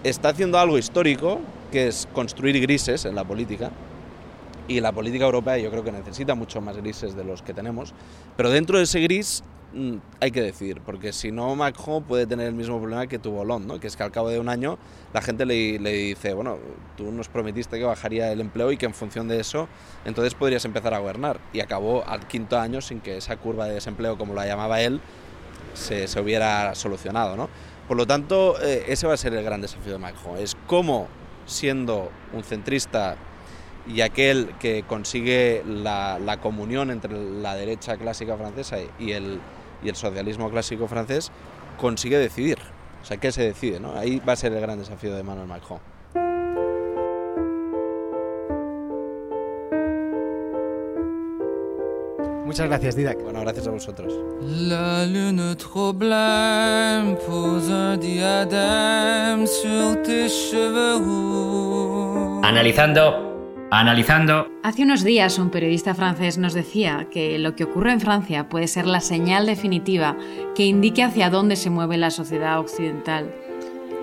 está 0.04 0.30
haciendo 0.30 0.60
algo 0.60 0.78
histórico, 0.78 1.40
que 1.72 1.88
es 1.88 2.08
construir 2.14 2.62
grises 2.62 3.06
en 3.06 3.16
la 3.16 3.24
política, 3.24 3.72
y 4.68 4.80
la 4.80 4.92
política 4.92 5.26
europea 5.26 5.58
yo 5.58 5.72
creo 5.72 5.84
que 5.84 5.92
necesita 5.92 6.36
mucho 6.36 6.62
más 6.62 6.78
grises 6.78 7.16
de 7.16 7.24
los 7.24 7.42
que 7.42 7.56
tenemos, 7.56 7.96
pero 8.36 8.52
dentro 8.52 8.78
de 8.78 8.84
ese 8.84 9.00
gris 9.00 9.44
hay 10.20 10.32
que 10.32 10.42
decidir, 10.42 10.82
porque 10.82 11.14
si 11.14 11.32
no 11.32 11.56
Macron 11.56 12.04
puede 12.04 12.26
tener 12.26 12.48
el 12.48 12.54
mismo 12.54 12.80
problema 12.80 13.08
que 13.08 13.20
tuvo 13.20 13.42
Hollande, 13.42 13.68
¿no? 13.68 13.80
que 13.80 13.88
es 13.88 13.96
que 13.96 14.04
al 14.04 14.12
cabo 14.12 14.30
de 14.30 14.40
un 14.40 14.50
año 14.50 14.78
la 15.14 15.22
gente 15.22 15.46
le, 15.46 15.80
le, 15.80 15.92
dice, 15.92 16.34
bueno, 16.34 16.58
tú 16.96 17.12
nos 17.12 17.28
prometiste 17.30 17.78
que 17.78 17.84
bajaría 17.84 18.32
el 18.32 18.42
empleo 18.42 18.72
y 18.72 18.78
que 18.78 18.86
en 18.86 18.94
función 18.94 19.28
de 19.28 19.40
eso 19.40 19.68
entonces 20.06 20.34
podrías 20.34 20.66
empezar 20.66 20.94
a 20.94 21.00
gobernar. 21.00 21.40
Y 21.54 21.60
acabó 21.60 22.06
al 22.06 22.28
quinto 22.28 22.60
año 22.60 22.82
sin 22.82 23.00
que 23.02 23.18
esa 23.18 23.38
curva 23.38 23.68
de 23.68 23.76
desempleo, 23.76 24.18
como 24.18 24.34
la 24.34 24.46
llamaba 24.46 24.82
él, 24.82 25.00
se, 25.74 26.08
se 26.08 26.20
hubiera 26.20 26.74
solucionado. 26.76 27.36
¿no? 27.36 27.50
Por 27.88 27.98
lo 27.98 28.06
tanto, 28.06 28.62
eh, 28.62 28.86
ese 28.88 29.08
va 29.08 29.14
a 29.14 29.18
ser 29.18 29.34
el 29.34 29.44
gran 29.44 29.62
desafío 29.62 29.94
de 29.94 30.00
Macron, 30.00 30.38
es 30.38 30.58
cómo 30.68 31.08
siendo 31.46 32.12
un 32.34 32.44
centrista 32.44 33.16
y 33.88 34.02
aquel 34.02 34.54
que 34.60 34.84
consigue 34.84 35.64
la, 35.66 36.20
la, 36.20 36.42
comunión 36.42 36.92
entre 36.92 37.14
la 37.14 37.56
derecha 37.56 37.96
clásica 37.96 38.36
francesa 38.36 38.80
y 39.00 39.14
el, 39.14 39.40
y 39.84 39.90
el 39.90 39.96
socialismo 39.96 40.50
clásico 40.50 40.88
francés, 40.88 41.32
consigue 41.80 42.18
decidir. 42.18 42.58
O 43.02 43.06
sea, 43.06 43.18
¿qué 43.18 43.32
se 43.32 43.44
decide? 43.44 43.80
¿no? 43.80 43.96
Ahí 43.96 44.22
va 44.28 44.34
a 44.34 44.36
ser 44.36 44.54
el 44.54 44.62
gran 44.62 44.80
desafío 44.80 45.14
de 45.14 45.22
Emmanuel 45.22 45.48
Macron. 45.48 45.80
Muchas 52.48 52.68
gracias, 52.68 52.96
Didac. 52.96 53.22
Bueno, 53.22 53.42
gracias 53.42 53.68
a 53.68 53.72
vosotros. 53.72 54.14
La 54.42 55.06
lune 55.06 55.56
trop 55.58 56.00
pose 56.00 57.70
un 57.70 57.98
diadème 57.98 59.46
sur 59.46 60.02
tes 60.02 60.30
cheveux 60.30 60.96
roux. 60.96 62.42
Analizando 62.44 63.27
Analizando. 63.70 64.48
Hace 64.64 64.84
unos 64.84 65.04
días 65.04 65.38
un 65.38 65.50
periodista 65.50 65.94
francés 65.94 66.38
nos 66.38 66.54
decía 66.54 67.08
que 67.12 67.38
lo 67.38 67.54
que 67.58 67.66
ocurre 67.66 67.92
en 67.92 68.00
Francia 68.00 68.48
puede 68.48 68.68
ser 68.68 68.88
la 68.88 69.02
señal 69.02 69.46
definitiva 69.46 70.16
que 70.56 70.66
indique 70.66 71.04
hacia 71.04 71.30
dónde 71.30 71.58
se 71.58 71.70
mueve 71.70 71.98
la 71.98 72.10
sociedad 72.10 72.60
occidental. 72.60 73.30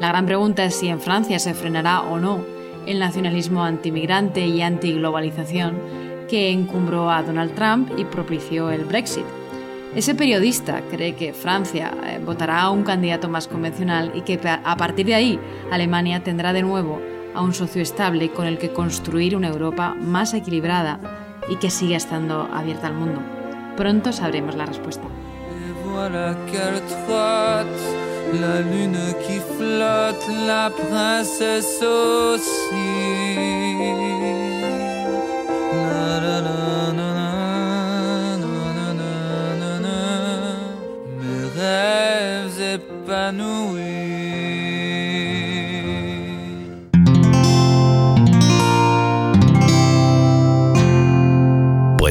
La 0.00 0.08
gran 0.08 0.26
pregunta 0.26 0.66
es 0.66 0.74
si 0.74 0.88
en 0.88 1.00
Francia 1.00 1.38
se 1.38 1.54
frenará 1.54 2.02
o 2.02 2.18
no 2.18 2.44
el 2.86 2.98
nacionalismo 2.98 3.64
antimigrante 3.64 4.46
y 4.46 4.60
antiglobalización 4.60 5.80
que 6.28 6.50
encumbró 6.50 7.10
a 7.10 7.22
Donald 7.22 7.54
Trump 7.54 7.90
y 7.96 8.04
propició 8.04 8.70
el 8.70 8.84
Brexit. 8.84 9.24
Ese 9.96 10.14
periodista 10.14 10.82
cree 10.90 11.14
que 11.14 11.32
Francia 11.32 11.90
eh, 12.04 12.20
votará 12.22 12.60
a 12.60 12.70
un 12.70 12.82
candidato 12.82 13.30
más 13.30 13.48
convencional 13.48 14.12
y 14.14 14.20
que 14.20 14.38
a 14.46 14.76
partir 14.76 15.06
de 15.06 15.14
ahí 15.14 15.40
Alemania 15.70 16.22
tendrá 16.22 16.52
de 16.52 16.62
nuevo 16.62 17.13
a 17.34 17.42
un 17.42 17.54
socio 17.54 17.82
estable 17.82 18.30
con 18.30 18.46
el 18.46 18.58
que 18.58 18.72
construir 18.72 19.36
una 19.36 19.48
Europa 19.48 19.94
más 19.94 20.34
equilibrada 20.34 21.00
y 21.48 21.56
que 21.56 21.70
siga 21.70 21.96
estando 21.96 22.48
abierta 22.52 22.86
al 22.86 22.94
mundo. 22.94 23.20
Pronto 23.76 24.12
sabremos 24.12 24.54
la 24.54 24.66
respuesta. 24.66 25.04